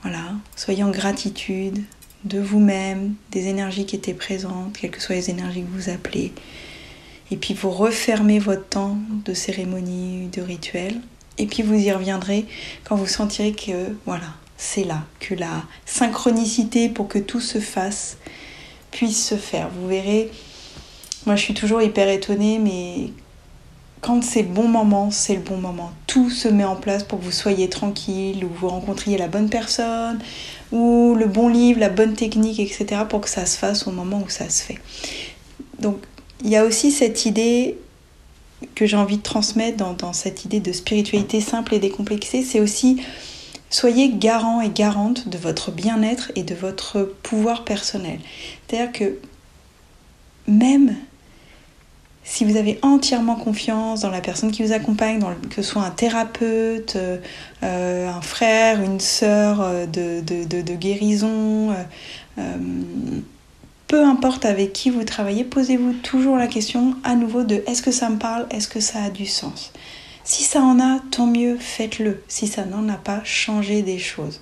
voilà, 0.02 0.34
soyez 0.56 0.84
en 0.84 0.92
gratitude 0.92 1.84
de 2.24 2.40
vous-même, 2.40 3.16
des 3.32 3.48
énergies 3.48 3.86
qui 3.86 3.96
étaient 3.96 4.14
présentes, 4.14 4.78
quelles 4.80 4.92
que 4.92 5.02
soient 5.02 5.16
les 5.16 5.30
énergies 5.30 5.64
que 5.64 5.72
vous 5.78 5.90
appelez. 5.90 6.34
Et 7.32 7.38
puis 7.38 7.54
vous 7.54 7.70
refermez 7.70 8.40
votre 8.40 8.68
temps 8.68 8.98
de 9.26 9.34
cérémonie, 9.34 10.28
de 10.28 10.42
rituel. 10.42 11.02
Et 11.38 11.48
puis 11.48 11.64
vous 11.64 11.76
y 11.76 11.92
reviendrez 11.92 12.46
quand 12.84 12.96
vous 12.96 13.08
sentirez 13.08 13.54
que 13.54 13.96
voilà, 14.06 14.28
c'est 14.64 14.86
là 14.86 15.04
que 15.20 15.36
la 15.36 15.64
synchronicité 15.86 16.88
pour 16.88 17.10
que 17.10 17.20
tout 17.20 17.42
se 17.42 17.60
fasse 17.60 18.18
puisse 18.92 19.28
se 19.28 19.36
faire. 19.36 19.70
Vous 19.70 19.88
verrez, 19.88 20.32
moi 21.26 21.36
je 21.36 21.44
suis 21.44 21.54
toujours 21.54 21.82
hyper 21.82 22.08
étonnée, 22.08 22.60
mais 22.60 23.12
quand 24.00 24.24
c'est 24.24 24.44
le 24.44 24.48
bon 24.48 24.68
moment, 24.68 25.12
c'est 25.12 25.36
le 25.36 25.42
bon 25.42 25.58
moment. 25.58 25.92
Tout 26.08 26.30
se 26.30 26.48
met 26.48 26.64
en 26.64 26.78
place 26.78 27.04
pour 27.04 27.20
que 27.20 27.26
vous 27.26 27.32
soyez 27.32 27.68
tranquille, 27.68 28.46
ou 28.46 28.50
vous 28.50 28.70
rencontriez 28.70 29.18
la 29.18 29.28
bonne 29.28 29.50
personne, 29.50 30.20
ou 30.72 31.14
le 31.20 31.26
bon 31.26 31.50
livre, 31.50 31.80
la 31.82 31.90
bonne 31.90 32.14
technique, 32.14 32.60
etc., 32.60 33.02
pour 33.08 33.22
que 33.22 33.30
ça 33.30 33.46
se 33.46 33.58
fasse 33.58 33.86
au 33.86 33.92
moment 33.92 34.24
où 34.26 34.30
ça 34.30 34.50
se 34.50 34.64
fait. 34.64 34.80
Donc 35.80 35.98
il 36.42 36.50
y 36.50 36.56
a 36.56 36.64
aussi 36.64 36.92
cette 36.92 37.26
idée 37.26 37.78
que 38.76 38.86
j'ai 38.86 38.98
envie 38.98 39.18
de 39.18 39.24
transmettre 39.24 39.76
dans, 39.76 39.94
dans 39.94 40.14
cette 40.14 40.46
idée 40.46 40.62
de 40.62 40.72
spiritualité 40.72 41.42
simple 41.42 41.74
et 41.74 41.80
décomplexée, 41.80 42.44
c'est 42.44 42.62
aussi 42.62 43.02
Soyez 43.74 44.10
garant 44.10 44.62
et 44.62 44.70
garante 44.70 45.28
de 45.30 45.38
votre 45.40 45.72
bien-être 45.72 46.32
et 46.36 46.44
de 46.44 46.54
votre 46.54 47.12
pouvoir 47.24 47.64
personnel. 47.64 48.20
C'est-à-dire 48.68 48.92
que 48.92 49.18
même 50.48 50.96
si 52.24 52.46
vous 52.46 52.56
avez 52.56 52.78
entièrement 52.84 53.36
confiance 53.36 54.02
dans 54.02 54.12
la 54.12 54.22
personne 54.22 54.52
qui 54.52 54.62
vous 54.62 54.74
accompagne, 54.74 55.20
que 55.50 55.64
ce 55.64 55.72
soit 55.72 55.82
un 55.82 55.90
thérapeute, 55.90 56.98
euh, 57.64 58.08
un 58.08 58.22
frère, 58.22 58.80
une 58.80 59.00
sœur 59.00 59.60
euh, 59.62 59.88
de, 59.88 60.76
guérison, 60.76 61.72
euh, 62.38 62.58
peu 63.88 64.06
importe 64.06 64.46
avec 64.46 64.72
qui 64.74 64.92
vous 64.92 65.04
travaillez, 65.04 65.46
posez-vous 65.46 65.94
toujours 65.94 66.38
la 66.38 66.46
question 66.46 66.96
à 67.04 67.16
nouveau 67.16 67.42
de 67.42 67.64
est-ce 67.66 67.82
que 67.82 67.92
ça 67.92 68.08
me 68.12 68.20
parle, 68.20 68.46
est-ce 68.52 68.68
que 68.68 68.80
ça 68.80 69.02
a 69.02 69.10
du 69.10 69.26
sens? 69.26 69.73
Si 70.24 70.44
ça 70.44 70.62
en 70.62 70.80
a, 70.80 71.00
tant 71.12 71.28
mieux, 71.28 71.58
faites-le. 71.60 72.24
Si 72.28 72.48
ça 72.48 72.66
n'en 72.66 72.88
a 72.90 72.96
pas, 72.96 73.22
changez 73.24 73.82
des 73.82 74.00
choses. 74.00 74.42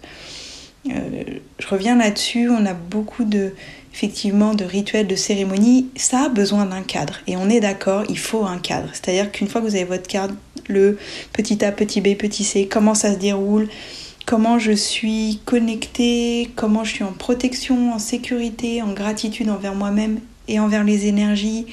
je 0.85 1.67
reviens 1.67 1.95
là-dessus, 1.95 2.49
on 2.49 2.65
a 2.65 2.73
beaucoup 2.73 3.23
de, 3.23 3.53
effectivement, 3.93 4.53
de 4.53 4.63
rituels, 4.63 5.07
de 5.07 5.15
cérémonies. 5.15 5.87
Ça 5.95 6.25
a 6.25 6.29
besoin 6.29 6.65
d'un 6.65 6.81
cadre. 6.81 7.15
Et 7.27 7.35
on 7.35 7.49
est 7.49 7.59
d'accord, 7.59 8.03
il 8.09 8.17
faut 8.17 8.45
un 8.45 8.57
cadre. 8.57 8.89
C'est-à-dire 8.93 9.31
qu'une 9.31 9.47
fois 9.47 9.61
que 9.61 9.67
vous 9.67 9.75
avez 9.75 9.85
votre 9.85 10.07
cadre, 10.07 10.35
le 10.67 10.97
petit 11.33 11.63
A, 11.65 11.71
petit 11.71 12.01
B, 12.01 12.15
petit 12.15 12.43
C, 12.43 12.67
comment 12.71 12.93
ça 12.93 13.13
se 13.13 13.17
déroule, 13.17 13.67
comment 14.25 14.59
je 14.59 14.71
suis 14.71 15.41
connectée, 15.45 16.49
comment 16.55 16.83
je 16.83 16.93
suis 16.93 17.03
en 17.03 17.13
protection, 17.13 17.93
en 17.93 17.99
sécurité, 17.99 18.81
en 18.81 18.93
gratitude 18.93 19.49
envers 19.49 19.75
moi-même 19.75 20.19
et 20.47 20.59
envers 20.59 20.83
les 20.83 21.07
énergies. 21.07 21.65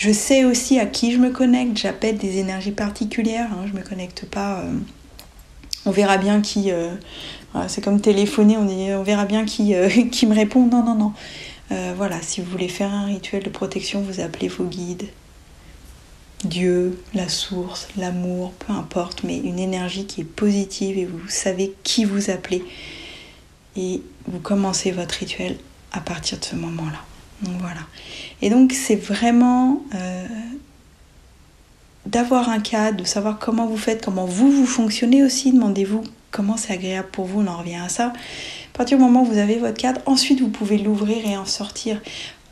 Je 0.00 0.10
sais 0.12 0.44
aussi 0.44 0.78
à 0.78 0.86
qui 0.86 1.12
je 1.12 1.18
me 1.18 1.28
connecte, 1.28 1.76
j'appelle 1.76 2.16
des 2.16 2.38
énergies 2.38 2.72
particulières, 2.72 3.50
hein, 3.52 3.66
je 3.70 3.78
me 3.78 3.82
connecte 3.82 4.24
pas. 4.24 4.60
Euh, 4.60 4.72
on 5.84 5.90
verra 5.90 6.16
bien 6.16 6.40
qui. 6.40 6.70
Euh, 6.70 6.94
c'est 7.68 7.84
comme 7.84 8.00
téléphoner, 8.00 8.56
on, 8.56 9.02
verra 9.02 9.26
bien 9.26 9.44
qui, 9.44 9.74
euh, 9.74 9.90
qui 10.10 10.26
me 10.26 10.34
répond. 10.34 10.64
Non, 10.64 10.82
non, 10.82 10.94
non. 10.94 11.12
voilà, 11.96 12.22
si 12.22 12.40
vous 12.40 12.50
voulez 12.50 12.68
faire 12.68 12.90
un 12.90 13.04
rituel 13.04 13.42
de 13.42 13.50
protection, 13.50 14.00
vous 14.00 14.20
appelez 14.20 14.48
vos 14.48 14.64
guides, 14.64 15.06
Dieu, 16.44 16.98
la 17.12 17.28
source, 17.28 17.88
l'amour, 17.98 18.52
peu 18.52 18.72
importe, 18.72 19.22
mais 19.22 19.36
une 19.36 19.58
énergie 19.58 20.06
qui 20.06 20.22
est 20.22 20.24
positive 20.24 20.96
et 20.96 21.04
vous 21.04 21.28
savez 21.28 21.74
qui 21.82 22.06
vous 22.06 22.30
appelez. 22.30 22.64
Et 23.76 24.00
vous 24.26 24.40
commencez 24.40 24.92
votre 24.92 25.16
rituel 25.16 25.58
à 25.92 26.00
partir 26.00 26.38
de 26.38 26.44
ce 26.46 26.56
moment-là. 26.56 27.04
Voilà. 27.42 27.80
Et 28.42 28.50
donc 28.50 28.72
c'est 28.72 28.96
vraiment 28.96 29.82
euh, 29.94 30.26
d'avoir 32.06 32.48
un 32.48 32.60
cadre, 32.60 32.98
de 32.98 33.04
savoir 33.04 33.38
comment 33.38 33.66
vous 33.66 33.76
faites, 33.76 34.04
comment 34.04 34.26
vous 34.26 34.50
vous 34.50 34.66
fonctionnez 34.66 35.22
aussi. 35.22 35.52
Demandez-vous 35.52 36.04
comment 36.30 36.56
c'est 36.56 36.72
agréable 36.72 37.08
pour 37.10 37.26
vous, 37.26 37.40
on 37.40 37.46
en 37.46 37.58
revient 37.58 37.76
à 37.76 37.88
ça. 37.88 38.06
À 38.06 38.76
partir 38.76 38.98
du 38.98 39.04
moment 39.04 39.22
où 39.22 39.26
vous 39.26 39.38
avez 39.38 39.56
votre 39.56 39.76
cadre, 39.76 40.00
ensuite 40.06 40.40
vous 40.40 40.48
pouvez 40.48 40.78
l'ouvrir 40.78 41.26
et 41.26 41.36
en 41.36 41.44
sortir. 41.44 42.00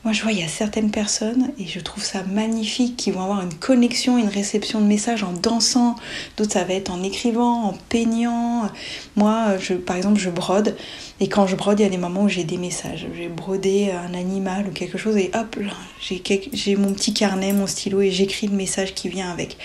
Moi, 0.04 0.12
je 0.12 0.22
vois, 0.22 0.30
il 0.30 0.38
y 0.38 0.44
a 0.44 0.48
certaines 0.48 0.92
personnes, 0.92 1.50
et 1.58 1.66
je 1.66 1.80
trouve 1.80 2.04
ça 2.04 2.22
magnifique, 2.22 2.96
qui 2.96 3.10
vont 3.10 3.20
avoir 3.20 3.42
une 3.42 3.52
connexion, 3.52 4.16
une 4.16 4.28
réception 4.28 4.80
de 4.80 4.86
messages 4.86 5.24
en 5.24 5.32
dansant. 5.32 5.96
D'autres, 6.36 6.52
ça 6.52 6.64
va 6.64 6.74
être 6.74 6.90
en 6.90 7.02
écrivant, 7.02 7.64
en 7.64 7.72
peignant. 7.88 8.70
Moi, 9.16 9.56
par 9.84 9.96
exemple, 9.96 10.18
je 10.20 10.30
brode. 10.30 10.76
Et 11.20 11.28
quand 11.28 11.48
je 11.48 11.56
brode, 11.56 11.80
il 11.80 11.82
y 11.82 11.86
a 11.86 11.90
des 11.90 11.98
moments 11.98 12.22
où 12.22 12.28
j'ai 12.28 12.44
des 12.44 12.58
messages. 12.58 13.06
J'ai 13.16 13.28
brodé 13.28 13.90
un 13.90 14.14
animal 14.14 14.68
ou 14.68 14.70
quelque 14.70 14.98
chose, 14.98 15.16
et 15.16 15.32
hop, 15.34 15.58
j'ai 16.00 16.76
mon 16.76 16.92
petit 16.92 17.12
carnet, 17.12 17.52
mon 17.52 17.66
stylo, 17.66 18.00
et 18.00 18.12
j'écris 18.12 18.46
le 18.46 18.56
message 18.56 18.94
qui 18.94 19.08
vient 19.08 19.30
avec. 19.30 19.58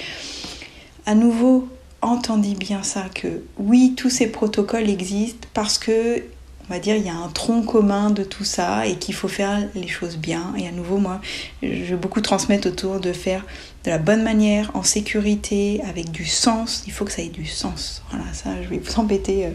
À 1.05 1.13
nouveau, 1.15 1.67
entendez 2.01 2.55
bien 2.55 2.81
ça, 2.81 3.05
que 3.13 3.43
oui, 3.59 3.93
tous 3.95 4.09
ces 4.09 4.27
protocoles 4.27 4.89
existent 4.89 5.47
parce 5.53 5.77
que 5.77 6.23
on 6.70 6.74
va 6.74 6.79
dire, 6.79 6.96
il 6.96 7.05
y 7.05 7.10
a 7.10 7.15
un 7.15 7.27
tronc 7.29 7.63
commun 7.63 8.10
de 8.10 8.24
tout 8.24 8.46
ça 8.46 8.88
et 8.88 8.96
qu'il 8.96 9.13
faut 9.13 9.27
faire 9.27 9.60
les 9.75 9.88
choses 9.88 10.17
bien. 10.17 10.53
Et 10.58 10.67
à 10.67 10.72
nouveau, 10.72 10.98
moi, 10.98 11.20
je 11.62 11.91
veux 11.91 11.98
beaucoup 11.98 12.22
transmettre 12.22 12.67
autour 12.67 13.00
de 13.00 13.12
faire 13.12 13.46
de 13.84 13.89
la 13.89 13.98
bonne 13.98 14.24
manière, 14.24 14.72
en 14.74 14.84
sécurité, 14.84 15.82
avec 15.88 16.12
du 16.12 16.25
sens. 16.25 16.84
Il 16.88 16.93
faut 16.93 17.03
que 17.03 17.12
ça 17.12 17.22
ait 17.22 17.27
du 17.27 17.46
sens. 17.46 18.01
Voilà, 18.12 18.25
ça, 18.34 18.50
je 18.63 18.70
vais 18.70 18.77
vous 18.77 19.00
embêter 19.00 19.46
euh, 19.46 19.51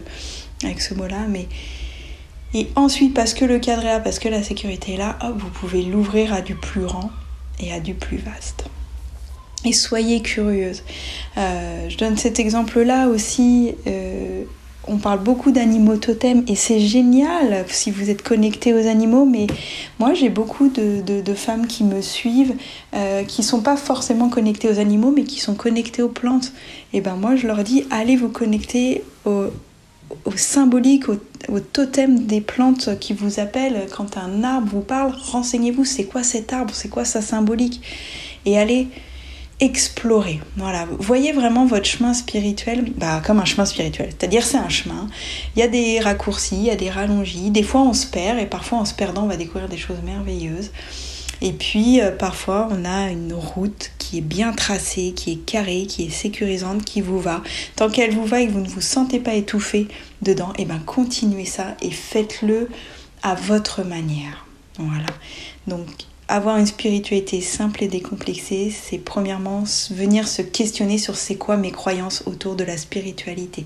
avec 0.63 0.81
ce 0.81 0.93
mot-là, 0.93 1.25
mais... 1.27 1.47
Et 2.55 2.67
ensuite, 2.75 3.13
parce 3.13 3.35
que 3.35 3.45
le 3.45 3.59
cadre 3.59 3.83
est 3.83 3.85
là, 3.85 3.99
parce 3.99 4.17
que 4.17 4.27
la 4.27 4.41
sécurité 4.41 4.93
est 4.93 4.97
là, 4.97 5.19
hop, 5.21 5.35
vous 5.37 5.49
pouvez 5.49 5.83
l'ouvrir 5.83 6.33
à 6.33 6.41
du 6.41 6.55
plus 6.55 6.81
grand 6.81 7.11
et 7.59 7.71
à 7.71 7.79
du 7.79 7.93
plus 7.93 8.17
vaste. 8.17 8.65
Et 9.65 9.73
soyez 9.73 10.21
curieuse. 10.21 10.83
Euh, 11.37 11.89
je 11.89 11.97
donne 11.97 12.17
cet 12.17 12.39
exemple-là 12.39 13.07
aussi. 13.07 13.75
Euh, 13.85 14.43
on 14.87 14.97
parle 14.97 15.19
beaucoup 15.19 15.51
d'animaux 15.51 15.97
totems 15.97 16.43
et 16.47 16.55
c'est 16.55 16.79
génial 16.79 17.65
si 17.67 17.91
vous 17.91 18.09
êtes 18.09 18.21
connecté 18.21 18.73
aux 18.73 18.87
animaux, 18.87 19.25
mais 19.25 19.47
moi 19.99 20.13
j'ai 20.13 20.29
beaucoup 20.29 20.69
de, 20.69 21.33
femmes 21.35 21.67
qui 21.67 21.83
me 21.83 22.01
suivent 22.01 22.55
euh, 22.95 23.23
qui 23.23 23.43
sont 23.43 23.61
pas 23.61 23.77
forcément 23.77 24.29
connectées 24.29 24.69
aux 24.69 24.79
animaux 24.79 25.11
mais 25.15 25.23
qui 25.23 25.39
sont 25.39 25.53
connectées 25.53 26.01
aux 26.01 26.09
plantes. 26.09 26.53
Et 26.93 27.01
ben 27.01 27.15
moi 27.15 27.35
je 27.35 27.45
leur 27.45 27.63
dis 27.63 27.85
allez 27.91 28.15
vous 28.15 28.29
connecter 28.29 29.03
au, 29.25 29.51
symbolique, 30.35 31.07
au, 31.07 31.17
au, 31.49 31.59
totem 31.59 32.25
des 32.25 32.41
plantes 32.41 32.97
qui 32.99 33.13
vous 33.13 33.39
appellent. 33.39 33.85
Quand 33.95 34.17
un 34.17 34.43
arbre 34.43 34.69
vous 34.71 34.81
parle, 34.81 35.13
renseignez-vous 35.31 35.85
c'est 35.85 36.05
quoi 36.05 36.23
cet 36.23 36.51
arbre, 36.51 36.73
c'est 36.73 36.89
quoi 36.89 37.05
sa 37.05 37.21
symbolique? 37.21 37.81
Et 38.45 38.57
allez 38.57 38.87
explorer. 39.59 40.39
Voilà, 40.55 40.87
voyez 40.99 41.33
vraiment 41.33 41.65
votre 41.65 41.85
chemin 41.85 42.13
spirituel 42.13 42.91
bah, 42.95 43.21
comme 43.25 43.39
un 43.39 43.45
chemin 43.45 43.65
spirituel. 43.65 44.09
C'est-à-dire 44.17 44.43
c'est 44.43 44.57
un 44.57 44.69
chemin. 44.69 45.07
Il 45.55 45.59
y 45.59 45.63
a 45.63 45.67
des 45.67 45.99
raccourcis, 45.99 46.55
il 46.55 46.63
y 46.63 46.69
a 46.69 46.75
des 46.75 46.89
rallongis. 46.89 47.51
Des 47.51 47.63
fois 47.63 47.81
on 47.81 47.93
se 47.93 48.07
perd 48.07 48.39
et 48.39 48.45
parfois 48.45 48.79
en 48.79 48.85
se 48.85 48.93
perdant 48.93 49.23
on 49.23 49.27
va 49.27 49.37
découvrir 49.37 49.67
des 49.67 49.77
choses 49.77 49.97
merveilleuses. 50.03 50.71
Et 51.41 51.53
puis 51.53 52.01
euh, 52.01 52.11
parfois 52.11 52.69
on 52.71 52.85
a 52.85 53.09
une 53.09 53.33
route 53.33 53.91
qui 53.97 54.17
est 54.17 54.21
bien 54.21 54.53
tracée, 54.53 55.13
qui 55.15 55.33
est 55.33 55.45
carrée, 55.45 55.85
qui 55.87 56.05
est 56.05 56.09
sécurisante, 56.09 56.85
qui 56.85 57.01
vous 57.01 57.19
va. 57.19 57.43
Tant 57.75 57.89
qu'elle 57.89 58.13
vous 58.13 58.25
va 58.25 58.41
et 58.41 58.47
que 58.47 58.51
vous 58.51 58.61
ne 58.61 58.67
vous 58.67 58.81
sentez 58.81 59.19
pas 59.19 59.33
étouffé 59.33 59.87
dedans, 60.21 60.51
et 60.57 60.63
eh 60.63 60.65
ben 60.65 60.79
continuez 60.79 61.45
ça 61.45 61.75
et 61.81 61.91
faites-le 61.91 62.69
à 63.23 63.35
votre 63.35 63.83
manière. 63.83 64.45
Voilà. 64.77 65.05
Donc 65.67 65.85
avoir 66.29 66.57
une 66.57 66.67
spiritualité 66.67 67.41
simple 67.41 67.83
et 67.83 67.87
décomplexée, 67.87 68.69
c'est 68.71 68.99
premièrement 68.99 69.63
venir 69.89 70.27
se 70.27 70.43
questionner 70.43 70.99
sur 70.99 71.15
c'est 71.15 71.35
quoi 71.35 71.57
mes 71.57 71.71
croyances 71.71 72.21
autour 72.27 72.55
de 72.55 72.63
la 72.63 72.77
spiritualité. 72.77 73.65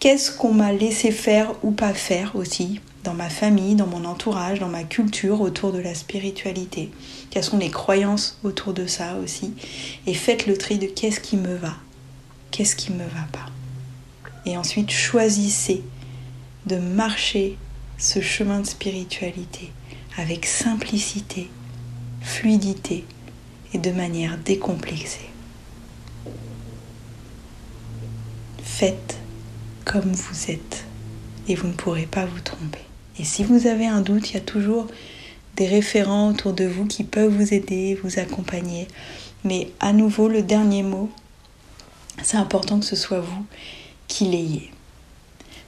Qu'est-ce 0.00 0.32
qu'on 0.32 0.52
m'a 0.52 0.72
laissé 0.72 1.12
faire 1.12 1.52
ou 1.62 1.70
pas 1.70 1.94
faire 1.94 2.34
aussi 2.34 2.80
dans 3.04 3.14
ma 3.14 3.30
famille, 3.30 3.76
dans 3.76 3.86
mon 3.86 4.04
entourage, 4.04 4.58
dans 4.58 4.68
ma 4.68 4.82
culture 4.82 5.40
autour 5.40 5.70
de 5.70 5.78
la 5.78 5.94
spiritualité? 5.94 6.90
Quelles 7.30 7.44
sont 7.44 7.58
les 7.58 7.70
croyances 7.70 8.36
autour 8.42 8.72
de 8.72 8.88
ça 8.88 9.14
aussi? 9.22 9.52
Et 10.08 10.14
faites 10.14 10.48
le 10.48 10.56
tri 10.56 10.78
de 10.78 10.86
qu'est-ce 10.86 11.20
qui 11.20 11.36
me 11.36 11.54
va, 11.54 11.76
qu'est-ce 12.50 12.74
qui 12.74 12.90
me 12.90 13.04
va 13.04 13.28
pas. 13.30 13.46
Et 14.44 14.56
ensuite 14.56 14.90
choisissez 14.90 15.84
de 16.66 16.76
marcher 16.76 17.56
ce 17.96 18.20
chemin 18.20 18.58
de 18.58 18.66
spiritualité 18.66 19.70
avec 20.18 20.46
simplicité, 20.46 21.48
fluidité 22.22 23.04
et 23.74 23.78
de 23.78 23.90
manière 23.90 24.38
décomplexée. 24.38 25.30
Faites 28.62 29.18
comme 29.84 30.12
vous 30.12 30.50
êtes 30.50 30.84
et 31.48 31.54
vous 31.54 31.68
ne 31.68 31.72
pourrez 31.72 32.06
pas 32.06 32.24
vous 32.24 32.40
tromper. 32.40 32.80
Et 33.18 33.24
si 33.24 33.44
vous 33.44 33.66
avez 33.66 33.86
un 33.86 34.00
doute, 34.00 34.30
il 34.30 34.34
y 34.34 34.38
a 34.38 34.40
toujours 34.40 34.86
des 35.56 35.66
référents 35.66 36.30
autour 36.30 36.52
de 36.52 36.64
vous 36.64 36.86
qui 36.86 37.04
peuvent 37.04 37.32
vous 37.32 37.52
aider, 37.52 37.98
vous 38.02 38.18
accompagner. 38.18 38.88
Mais 39.44 39.70
à 39.80 39.92
nouveau, 39.92 40.28
le 40.28 40.42
dernier 40.42 40.82
mot, 40.82 41.10
c'est 42.22 42.36
important 42.36 42.78
que 42.78 42.86
ce 42.86 42.96
soit 42.96 43.20
vous 43.20 43.44
qui 44.08 44.24
l'ayez. 44.24 44.70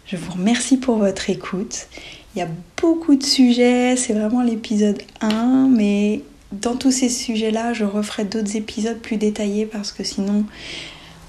Je 0.07 0.17
vous 0.17 0.33
remercie 0.33 0.77
pour 0.77 0.97
votre 0.97 1.29
écoute. 1.31 1.89
Il 2.35 2.39
y 2.39 2.43
a 2.43 2.49
beaucoup 2.81 3.15
de 3.15 3.23
sujets, 3.23 3.97
c'est 3.97 4.13
vraiment 4.13 4.43
l'épisode 4.43 5.01
1, 5.21 5.69
mais 5.69 6.23
dans 6.61 6.77
tous 6.77 6.91
ces 6.91 7.09
sujets-là, 7.09 7.73
je 7.73 7.85
referai 7.85 8.25
d'autres 8.25 8.57
épisodes 8.57 8.99
plus 8.99 9.17
détaillés 9.17 9.67
parce 9.67 9.93
que 9.93 10.05
sinon, 10.05 10.45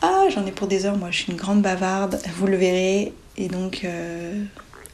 ah, 0.02 0.26
j'en 0.34 0.46
ai 0.46 0.52
pour 0.52 0.68
des 0.68 0.86
heures. 0.86 0.98
Moi, 0.98 1.12
je 1.12 1.18
suis 1.24 1.32
une 1.32 1.38
grande 1.38 1.62
bavarde, 1.62 2.20
vous 2.36 2.48
le 2.48 2.58
verrez. 2.58 3.14
Et 3.38 3.48
donc, 3.48 3.82
euh, 3.84 4.44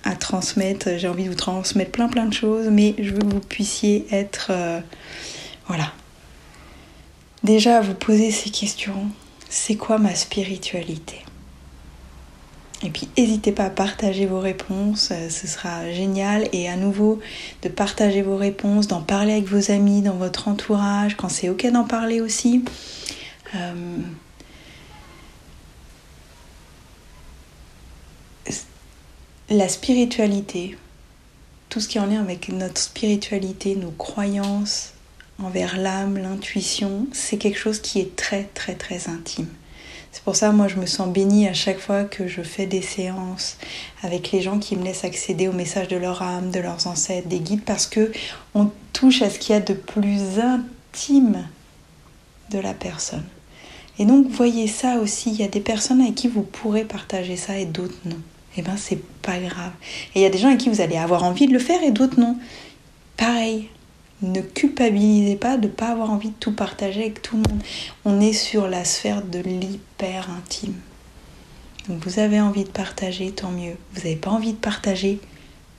à 0.04 0.16
transmettre, 0.16 0.98
j'ai 0.98 1.08
envie 1.08 1.26
de 1.26 1.30
vous 1.30 1.36
transmettre 1.36 1.92
plein 1.92 2.08
plein 2.08 2.26
de 2.26 2.34
choses, 2.34 2.68
mais 2.72 2.96
je 2.98 3.12
veux 3.12 3.20
que 3.20 3.28
vous 3.28 3.40
puissiez 3.40 4.06
être, 4.12 4.48
euh, 4.50 4.80
voilà. 5.68 5.92
Déjà, 7.44 7.82
vous 7.82 7.94
poser 7.94 8.32
ces 8.32 8.50
questions. 8.50 9.08
C'est 9.50 9.76
quoi 9.76 9.98
ma 9.98 10.16
spiritualité? 10.16 11.24
Et 12.84 12.90
puis 12.90 13.08
n'hésitez 13.18 13.52
pas 13.52 13.66
à 13.66 13.70
partager 13.70 14.26
vos 14.26 14.40
réponses, 14.40 15.10
euh, 15.12 15.30
ce 15.30 15.48
sera 15.48 15.92
génial. 15.92 16.48
Et 16.52 16.68
à 16.68 16.76
nouveau, 16.76 17.20
de 17.62 17.70
partager 17.70 18.22
vos 18.22 18.38
réponses, 18.38 18.88
d'en 18.88 19.02
parler 19.02 19.34
avec 19.34 19.46
vos 19.46 19.72
amis, 19.72 20.02
dans 20.02 20.16
votre 20.16 20.48
entourage, 20.48 21.16
quand 21.16 21.30
c'est 21.30 21.50
ok 21.50 21.68
d'en 21.72 21.84
parler 21.84 22.22
aussi. 22.22 22.64
Euh, 23.56 24.00
la 29.50 29.68
spiritualité, 29.68 30.78
tout 31.70 31.80
ce 31.82 31.88
qui 31.88 32.00
en 32.00 32.06
lien 32.08 32.22
avec 32.22 32.50
notre 32.50 32.82
spiritualité, 32.82 33.76
nos 33.76 33.92
croyances 33.92 34.94
envers 35.40 35.78
l'âme, 35.78 36.18
l'intuition, 36.18 37.08
c'est 37.12 37.38
quelque 37.38 37.60
chose 37.60 37.80
qui 37.80 38.00
est 38.00 38.16
très 38.16 38.46
très 38.54 38.76
très 38.76 39.10
intime. 39.10 39.48
C'est 40.12 40.24
pour 40.24 40.36
ça, 40.36 40.52
moi, 40.52 40.68
je 40.68 40.76
me 40.76 40.86
sens 40.86 41.08
bénie 41.08 41.48
à 41.48 41.54
chaque 41.54 41.80
fois 41.80 42.04
que 42.04 42.28
je 42.28 42.42
fais 42.42 42.66
des 42.66 42.82
séances 42.82 43.58
avec 44.04 44.32
les 44.32 44.42
gens 44.42 44.60
qui 44.60 44.76
me 44.76 44.84
laissent 44.84 45.06
accéder 45.06 45.48
aux 45.48 45.54
messages 45.54 45.88
de 45.88 45.96
leur 45.96 46.22
âme, 46.22 46.52
de 46.52 46.60
leurs 46.60 46.88
ancêtres, 46.88 47.30
des 47.30 47.40
guides, 47.40 47.64
parce 47.64 47.88
que 47.88 48.12
on 48.54 48.70
touche 48.92 49.22
à 49.22 49.30
ce 49.30 49.40
qu'il 49.40 49.54
y 49.54 49.58
a 49.58 49.62
de 49.62 49.74
plus 49.74 50.40
intime 50.40 51.48
de 52.50 52.60
la 52.60 52.74
personne. 52.74 53.24
Et 54.00 54.06
donc, 54.06 54.28
voyez 54.28 54.68
ça 54.68 54.98
aussi, 54.98 55.30
il 55.32 55.40
y 55.40 55.44
a 55.44 55.48
des 55.48 55.62
personnes 55.62 56.02
avec 56.02 56.16
qui 56.16 56.28
vous 56.28 56.42
pourrez 56.44 56.84
partager 56.84 57.38
ça 57.38 57.58
et 57.58 57.66
d'autres 57.66 57.98
non. 58.06 58.18
eh 58.58 58.62
ben 58.62 58.76
c'est 58.78 59.02
pas 59.22 59.38
grave. 59.38 59.72
Et 60.16 60.20
il 60.20 60.22
y 60.24 60.26
a 60.26 60.30
des 60.30 60.38
gens 60.38 60.48
avec 60.48 60.60
qui 60.60 60.70
vous 60.70 60.82
allez 60.82 60.98
avoir 60.98 61.24
envie 61.24 61.48
de 61.48 61.54
le 61.54 61.60
faire 61.60 61.82
et 61.84 61.92
d'autres 61.92 62.20
non. 62.20 62.36
Pareil, 63.16 63.70
ne 64.22 64.42
culpabilisez 64.42 65.36
pas 65.36 65.58
de 65.58 65.68
ne 65.68 65.72
pas 65.72 65.90
avoir 65.90 66.12
envie 66.12 66.30
de 66.30 66.36
tout 66.40 66.52
partager 66.52 67.02
avec 67.02 67.22
tout 67.22 67.38
le 67.38 67.44
monde. 67.50 67.62
On 68.06 68.22
est 68.22 68.34
sur 68.34 68.68
la 68.68 68.86
sphère 68.86 69.24
de 69.24 69.40
l'hyper 69.40 70.30
intime. 70.30 70.76
Donc 71.90 72.04
vous 72.06 72.20
avez 72.20 72.40
envie 72.40 72.64
de 72.64 72.70
partager, 72.70 73.32
tant 73.32 73.52
mieux. 73.52 73.76
Vous 73.94 74.02
n'avez 74.02 74.16
pas 74.16 74.30
envie 74.30 74.54
de 74.54 74.58
partager, 74.58 75.20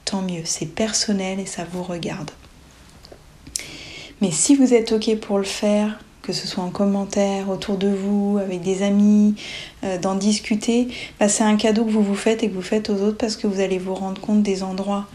tant 0.05 0.23
mieux. 0.23 0.43
C'est 0.45 0.67
personnel 0.67 1.39
et 1.39 1.47
ça 1.47 1.65
vous 1.71 1.83
regarde. 1.83 2.31
Mais 4.21 4.31
si 4.31 4.57
vous 4.57 4.75
êtes 4.75 4.93
OK 4.93 5.15
pour 5.17 5.39
le 5.39 5.45
faire, 5.45 6.01
que 6.23 6.33
ce 6.33 6.47
soit 6.47 6.63
en 6.63 6.71
commentaire, 6.71 7.49
autour 7.49 7.77
de 7.77 7.89
vous, 7.89 8.39
avec 8.41 8.63
des 8.63 8.83
amis, 8.83 9.35
euh, 9.85 9.99
d'en 9.99 10.15
discuter, 10.15 10.89
bah, 11.19 11.29
c'est 11.29 11.45
un 11.45 11.57
cadeau 11.57 11.85
que 11.85 11.91
vous 11.91 12.03
vous 12.03 12.15
faites 12.15 12.43
et 12.43 12.49
que 12.49 12.55
vous 12.55 12.63
faites 12.63 12.91
aux 12.91 13.03
autres 13.03 13.19
parce 13.19 13.37
que 13.37 13.47
vous 13.47 13.61
allez 13.61 13.79
vous 13.79 13.95
rendre 13.95 14.21
compte 14.21 14.43
des 14.43 14.63
endroits 14.63 15.07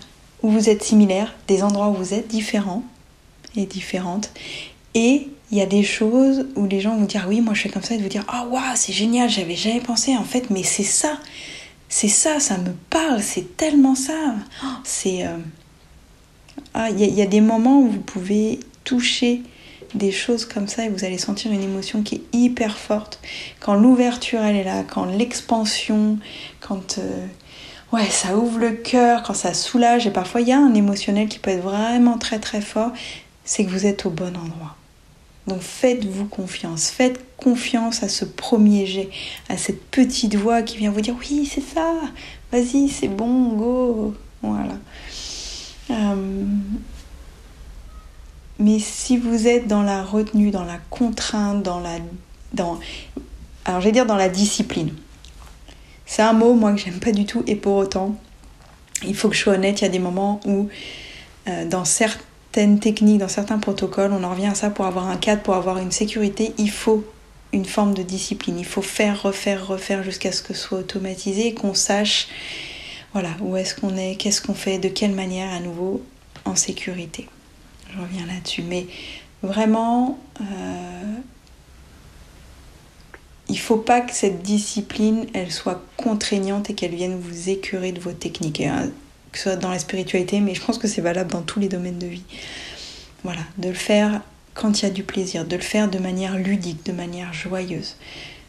où 0.44 0.50
vous 0.50 0.70
êtes 0.70 0.84
similaires, 0.84 1.36
des 1.48 1.64
endroits 1.64 1.88
où 1.90 1.94
vous 1.94 2.14
êtes 2.14 2.28
différents 2.28 2.84
et 3.58 3.66
différentes. 3.66 4.32
Et 4.94 5.28
il 5.52 5.58
y 5.58 5.62
a 5.62 5.66
des 5.66 5.84
choses 5.84 6.48
où 6.56 6.66
les 6.66 6.80
gens 6.80 6.96
vont 6.98 7.06
dire 7.06 7.26
oui, 7.28 7.42
moi 7.42 7.54
je 7.54 7.62
fais 7.62 7.70
comme 7.70 7.84
ça, 7.84 7.96
et 7.96 7.98
vous 7.98 8.10
dire 8.10 8.26
ah 8.28 8.46
waouh, 8.50 8.62
c'est 8.76 8.94
génial, 8.94 9.30
j'avais 9.30 9.56
jamais 9.56 9.80
pensé 9.80 10.16
en 10.16 10.24
fait, 10.24 10.50
mais 10.50 10.64
c'est 10.64 10.84
ça, 10.84 11.18
c'est 11.90 12.10
ça, 12.10 12.40
ça 12.40 12.58
me 12.58 12.72
parle, 12.90 13.22
c'est 13.22 13.56
tellement 13.58 13.96
ça. 13.96 14.36
Oh, 14.64 14.68
c'est 14.84 15.26
euh, 15.26 15.38
ah, 16.74 16.90
il 16.90 17.00
y, 17.00 17.22
a 17.22 17.26
des 17.26 17.42
moments 17.42 17.80
où 17.80 17.88
vous 17.88 18.00
pouvez 18.00 18.60
toucher 18.84 19.42
des 19.96 20.12
choses 20.12 20.46
comme 20.46 20.68
ça 20.68 20.86
et 20.86 20.90
vous 20.90 21.06
allez 21.06 21.18
sentir 21.18 21.52
une 21.52 21.62
émotion 21.62 22.04
qui 22.04 22.16
est 22.16 22.22
hyper 22.34 22.78
forte. 22.78 23.20
Quand 23.60 23.74
l'ouverture 23.74 24.42
elle 24.42 24.58
est 24.58 24.64
là, 24.64 24.84
quand 24.84 25.06
l'expansion, 25.06 26.20
quand 26.60 26.98
euh, 26.98 27.26
ouais 27.94 28.06
ça 28.10 28.38
ouvre 28.38 28.60
le 28.60 28.72
cœur, 28.74 29.24
quand 29.24 29.34
ça 29.34 29.54
soulage 29.54 30.06
et 30.06 30.12
parfois 30.12 30.42
il 30.42 30.50
y 30.50 30.52
a 30.52 30.60
un 30.60 30.74
émotionnel 30.74 31.30
qui 31.30 31.40
peut 31.40 31.52
être 31.52 31.64
vraiment 31.64 32.18
très 32.18 32.40
très 32.40 32.62
fort, 32.62 32.92
c'est 33.48 33.66
que 33.66 33.72
vous 33.72 33.88
êtes 33.88 34.06
au 34.06 34.12
bon 34.12 34.38
endroit. 34.38 34.76
Donc 35.48 35.62
faites-vous 35.62 36.26
confiance, 36.26 36.90
faites 36.90 37.20
confiance 37.38 38.04
à 38.04 38.10
ce 38.10 38.26
premier 38.26 38.86
jet, 38.86 39.10
à 39.50 39.58
cette 39.58 39.82
petite 39.90 40.36
voix 40.36 40.62
qui 40.62 40.78
vient 40.78 40.92
vous 40.92 41.02
dire 41.02 41.16
oui 41.18 41.50
c'est 41.52 41.64
ça, 41.64 41.94
vas-y 42.52 42.90
c'est 42.90 43.08
bon, 43.08 43.54
go, 43.54 44.14
voilà. 44.44 44.78
Euh, 45.90 46.46
mais 48.60 48.80
si 48.80 49.18
vous 49.18 49.48
êtes 49.48 49.68
dans 49.68 49.84
la 49.84 50.04
retenue, 50.04 50.52
dans 50.52 50.64
la 50.64 50.80
contrainte, 50.90 51.64
dans 51.64 51.80
la. 51.80 51.98
Alors, 53.66 53.82
je 53.82 53.86
vais 53.86 53.92
dire 53.92 54.06
dans 54.06 54.16
la 54.16 54.30
discipline. 54.30 54.94
C'est 56.06 56.22
un 56.22 56.34
mot, 56.34 56.54
moi, 56.54 56.72
que 56.72 56.80
j'aime 56.80 57.00
pas 57.00 57.12
du 57.12 57.26
tout, 57.26 57.44
et 57.48 57.56
pour 57.56 57.76
autant, 57.76 58.16
il 59.06 59.16
faut 59.16 59.30
que 59.30 59.36
je 59.36 59.42
sois 59.42 59.54
honnête, 59.54 59.82
il 59.82 59.84
y 59.84 59.88
a 59.88 59.90
des 59.90 60.00
moments 60.00 60.40
où, 60.46 60.70
euh, 61.48 61.66
dans 61.66 61.86
certaines 62.58 62.80
techniques, 62.80 63.20
dans 63.20 63.28
certains 63.28 63.60
protocoles, 63.60 64.12
on 64.14 64.24
en 64.24 64.32
revient 64.32 64.48
à 64.48 64.56
ça 64.56 64.72
pour 64.72 64.88
avoir 64.88 65.08
un 65.08 65.18
cadre, 65.18 65.44
pour 65.44 65.54
avoir 65.54 65.78
une 65.78 65.92
sécurité, 65.92 66.54
il 66.58 66.72
faut 66.72 67.06
une 67.54 67.66
forme 67.66 67.94
de 67.94 68.02
discipline. 68.02 68.58
Il 68.58 68.66
faut 68.66 68.82
faire, 68.82 69.22
refaire, 69.22 69.68
refaire 69.68 70.02
jusqu'à 70.02 70.32
ce 70.32 70.42
que 70.42 70.56
ce 70.56 70.62
soit 70.62 70.80
automatisé 70.80 71.54
qu'on 71.54 71.76
sache 71.76 72.28
voilà, 73.14 73.30
où 73.42 73.56
est-ce 73.58 73.76
qu'on 73.76 73.96
est, 73.96 74.16
qu'est-ce 74.16 74.42
qu'on 74.42 74.56
fait, 74.56 74.80
de 74.80 74.90
quelle 74.90 75.14
manière 75.14 75.54
à 75.54 75.60
nouveau 75.60 76.02
en 76.46 76.56
sécurité 76.56 77.28
je 77.94 78.02
reviens 78.02 78.26
là-dessus. 78.26 78.64
Mais 78.64 78.88
vraiment, 79.44 80.18
euh, 80.42 81.14
il 83.50 83.60
faut 83.60 83.78
pas 83.78 84.02
que 84.02 84.14
cette 84.14 84.42
discipline, 84.42 85.28
elle 85.36 85.52
soit 85.52 85.84
contraignante 85.96 86.72
et 86.72 86.74
qu'elle 86.74 86.96
vienne 86.96 87.20
vous 87.20 87.50
écurer 87.50 87.92
de 87.92 88.00
vos 88.00 88.14
techniques. 88.14 88.62
Hein, 88.62 88.90
que 89.32 89.38
ce 89.38 89.44
soit 89.44 89.56
dans 89.56 89.70
la 89.70 89.80
spiritualité, 89.80 90.40
mais 90.40 90.56
je 90.56 90.62
pense 90.62 90.78
que 90.78 90.88
c'est 90.88 91.02
valable 91.02 91.32
dans 91.32 91.42
tous 91.42 91.60
les 91.60 91.70
domaines 91.70 92.00
de 92.00 92.08
vie. 92.08 92.24
Voilà, 93.24 93.42
de 93.58 93.70
le 93.70 93.76
faire 93.76 94.22
quand 94.54 94.82
il 94.82 94.84
y 94.84 94.88
a 94.88 94.92
du 94.92 95.04
plaisir, 95.04 95.46
de 95.46 95.56
le 95.56 95.62
faire 95.62 95.90
de 95.90 96.00
manière 96.00 96.38
ludique, 96.38 96.86
de 96.86 96.92
manière 96.92 97.34
joyeuse. 97.34 97.96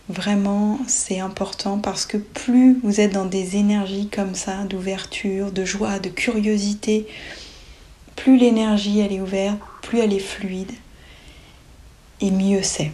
Vraiment, 0.08 0.78
c'est 0.86 1.20
important 1.20 1.78
parce 1.78 2.06
que 2.06 2.16
plus 2.16 2.78
vous 2.82 3.00
êtes 3.00 3.12
dans 3.12 3.26
des 3.26 3.56
énergies 3.56 4.08
comme 4.08 4.34
ça, 4.34 4.64
d'ouverture, 4.64 5.52
de 5.52 5.66
joie, 5.66 5.98
de 5.98 6.08
curiosité, 6.08 7.06
plus 8.16 8.38
l'énergie 8.38 9.00
elle 9.00 9.12
est 9.12 9.20
ouverte, 9.20 9.58
plus 9.82 9.98
elle 9.98 10.14
est 10.14 10.18
fluide, 10.18 10.72
et 12.20 12.30
mieux 12.30 12.62
c'est. 12.62 12.90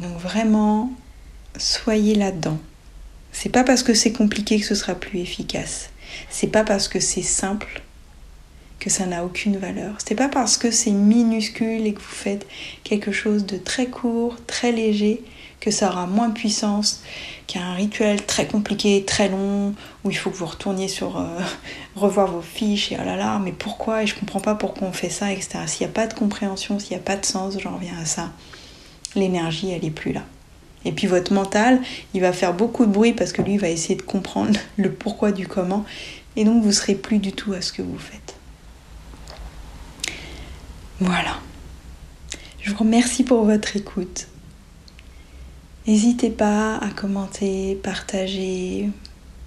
Donc 0.00 0.18
vraiment, 0.18 0.90
soyez 1.56 2.14
là-dedans. 2.16 2.58
C'est 3.32 3.50
pas 3.50 3.64
parce 3.64 3.82
que 3.82 3.94
c'est 3.94 4.12
compliqué 4.12 4.58
que 4.58 4.66
ce 4.66 4.74
sera 4.74 4.94
plus 4.94 5.20
efficace. 5.20 5.90
C'est 6.30 6.48
pas 6.48 6.64
parce 6.64 6.88
que 6.88 7.00
c'est 7.00 7.22
simple 7.22 7.82
que 8.78 8.90
ça 8.90 9.06
n'a 9.06 9.24
aucune 9.24 9.56
valeur. 9.56 9.96
C'est 10.06 10.14
pas 10.14 10.28
parce 10.28 10.56
que 10.56 10.70
c'est 10.70 10.90
minuscule 10.90 11.86
et 11.86 11.94
que 11.94 12.00
vous 12.00 12.04
faites 12.04 12.46
quelque 12.84 13.10
chose 13.12 13.46
de 13.46 13.56
très 13.56 13.86
court, 13.86 14.36
très 14.46 14.72
léger, 14.72 15.22
que 15.60 15.70
ça 15.70 15.88
aura 15.88 16.06
moins 16.06 16.28
de 16.28 16.34
puissance 16.34 17.02
qu'un 17.46 17.72
rituel 17.72 18.24
très 18.24 18.46
compliqué, 18.46 19.04
très 19.04 19.28
long, 19.28 19.74
où 20.04 20.10
il 20.10 20.16
faut 20.16 20.30
que 20.30 20.36
vous 20.36 20.46
retourniez 20.46 20.88
sur 20.88 21.18
euh, 21.18 21.40
revoir 21.96 22.30
vos 22.30 22.42
fiches 22.42 22.92
et 22.92 22.98
oh 23.00 23.04
là 23.04 23.16
là, 23.16 23.40
mais 23.42 23.52
pourquoi? 23.52 24.02
Et 24.02 24.06
je 24.06 24.14
comprends 24.14 24.40
pas 24.40 24.54
pourquoi 24.54 24.88
on 24.88 24.92
fait 24.92 25.10
ça, 25.10 25.32
etc. 25.32 25.60
S'il 25.66 25.86
n'y 25.86 25.90
a 25.90 25.94
pas 25.94 26.06
de 26.06 26.14
compréhension, 26.14 26.78
s'il 26.78 26.90
n'y 26.90 27.02
a 27.02 27.04
pas 27.04 27.16
de 27.16 27.24
sens, 27.24 27.58
j'en 27.58 27.74
reviens 27.74 27.98
à 28.00 28.04
ça. 28.04 28.30
L'énergie, 29.14 29.70
elle 29.70 29.84
est 29.84 29.90
plus 29.90 30.12
là. 30.12 30.22
Et 30.86 30.92
puis 30.92 31.08
votre 31.08 31.32
mental, 31.34 31.82
il 32.14 32.20
va 32.22 32.32
faire 32.32 32.54
beaucoup 32.54 32.86
de 32.86 32.92
bruit 32.92 33.12
parce 33.12 33.32
que 33.32 33.42
lui 33.42 33.54
il 33.54 33.60
va 33.60 33.68
essayer 33.68 33.96
de 33.96 34.02
comprendre 34.02 34.58
le 34.78 34.90
pourquoi 34.90 35.32
du 35.32 35.46
comment, 35.46 35.84
et 36.36 36.44
donc 36.44 36.62
vous 36.62 36.72
serez 36.72 36.94
plus 36.94 37.18
du 37.18 37.32
tout 37.32 37.52
à 37.52 37.60
ce 37.60 37.72
que 37.72 37.82
vous 37.82 37.98
faites. 37.98 38.36
Voilà. 41.00 41.40
Je 42.62 42.70
vous 42.70 42.78
remercie 42.78 43.24
pour 43.24 43.44
votre 43.44 43.76
écoute. 43.76 44.28
N'hésitez 45.86 46.30
pas 46.30 46.76
à 46.76 46.88
commenter, 46.90 47.78
partager 47.82 48.88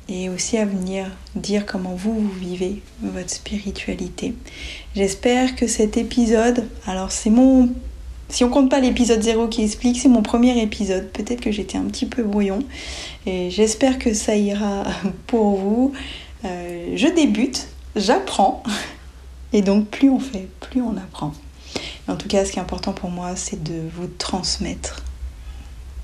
et 0.10 0.30
aussi 0.30 0.58
à 0.58 0.65
venir 0.65 1.06
dire 1.36 1.65
comment 1.65 1.93
vous, 1.95 2.13
vous 2.13 2.39
vivez 2.39 2.82
votre 3.02 3.30
spiritualité. 3.30 4.34
J'espère 4.95 5.56
que 5.56 5.67
cet 5.67 5.97
épisode, 5.97 6.67
alors 6.86 7.12
c'est 7.12 7.30
mon... 7.30 7.69
Si 8.30 8.44
on 8.44 8.50
compte 8.50 8.70
pas 8.70 8.80
l'épisode 8.80 9.22
0 9.22 9.48
qui 9.48 9.63
explique, 9.63 10.00
c'est 10.00 10.08
mon 10.08 10.22
premier 10.22 10.62
épisode. 10.62 11.10
Peut-être 11.12 11.42
que 11.42 11.52
j'étais 11.52 11.78
un 11.78 11.86
petit 11.86 12.06
peu 12.06 12.24
brouillon. 12.24 12.60
Et 13.26 13.50
j'espère 13.50 13.98
que 13.98 14.13
ça 14.13 14.36
ira 14.36 14.84
pour 15.28 15.58
vous. 15.58 15.94
Euh, 16.46 16.94
je 16.96 17.08
débute, 17.08 17.68
j'apprends. 17.96 18.63
Et 19.54 19.63
donc 19.63 19.88
plus 19.88 20.10
on 20.12 20.20
fait, 20.20 20.48
plus 20.60 20.82
on 20.82 20.96
apprend. 20.96 21.34
En 22.08 22.15
tout 22.15 22.28
cas, 22.28 22.46
ce 22.46 22.52
qui 22.52 22.60
est 22.60 22.62
important 22.62 22.94
pour 22.94 23.10
moi, 23.10 23.36
c'est 23.36 23.63
de 23.63 23.82
vous 23.96 24.08
transmettre 24.08 25.04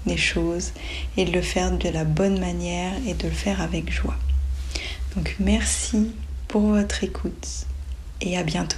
des 0.07 0.17
choses 0.17 0.71
et 1.17 1.25
de 1.25 1.31
le 1.31 1.41
faire 1.41 1.77
de 1.77 1.89
la 1.89 2.03
bonne 2.03 2.39
manière 2.39 2.93
et 3.07 3.13
de 3.13 3.27
le 3.27 3.33
faire 3.33 3.61
avec 3.61 3.91
joie. 3.91 4.15
Donc 5.15 5.35
merci 5.39 6.11
pour 6.47 6.61
votre 6.61 7.03
écoute 7.03 7.65
et 8.21 8.37
à 8.37 8.43
bientôt. 8.43 8.77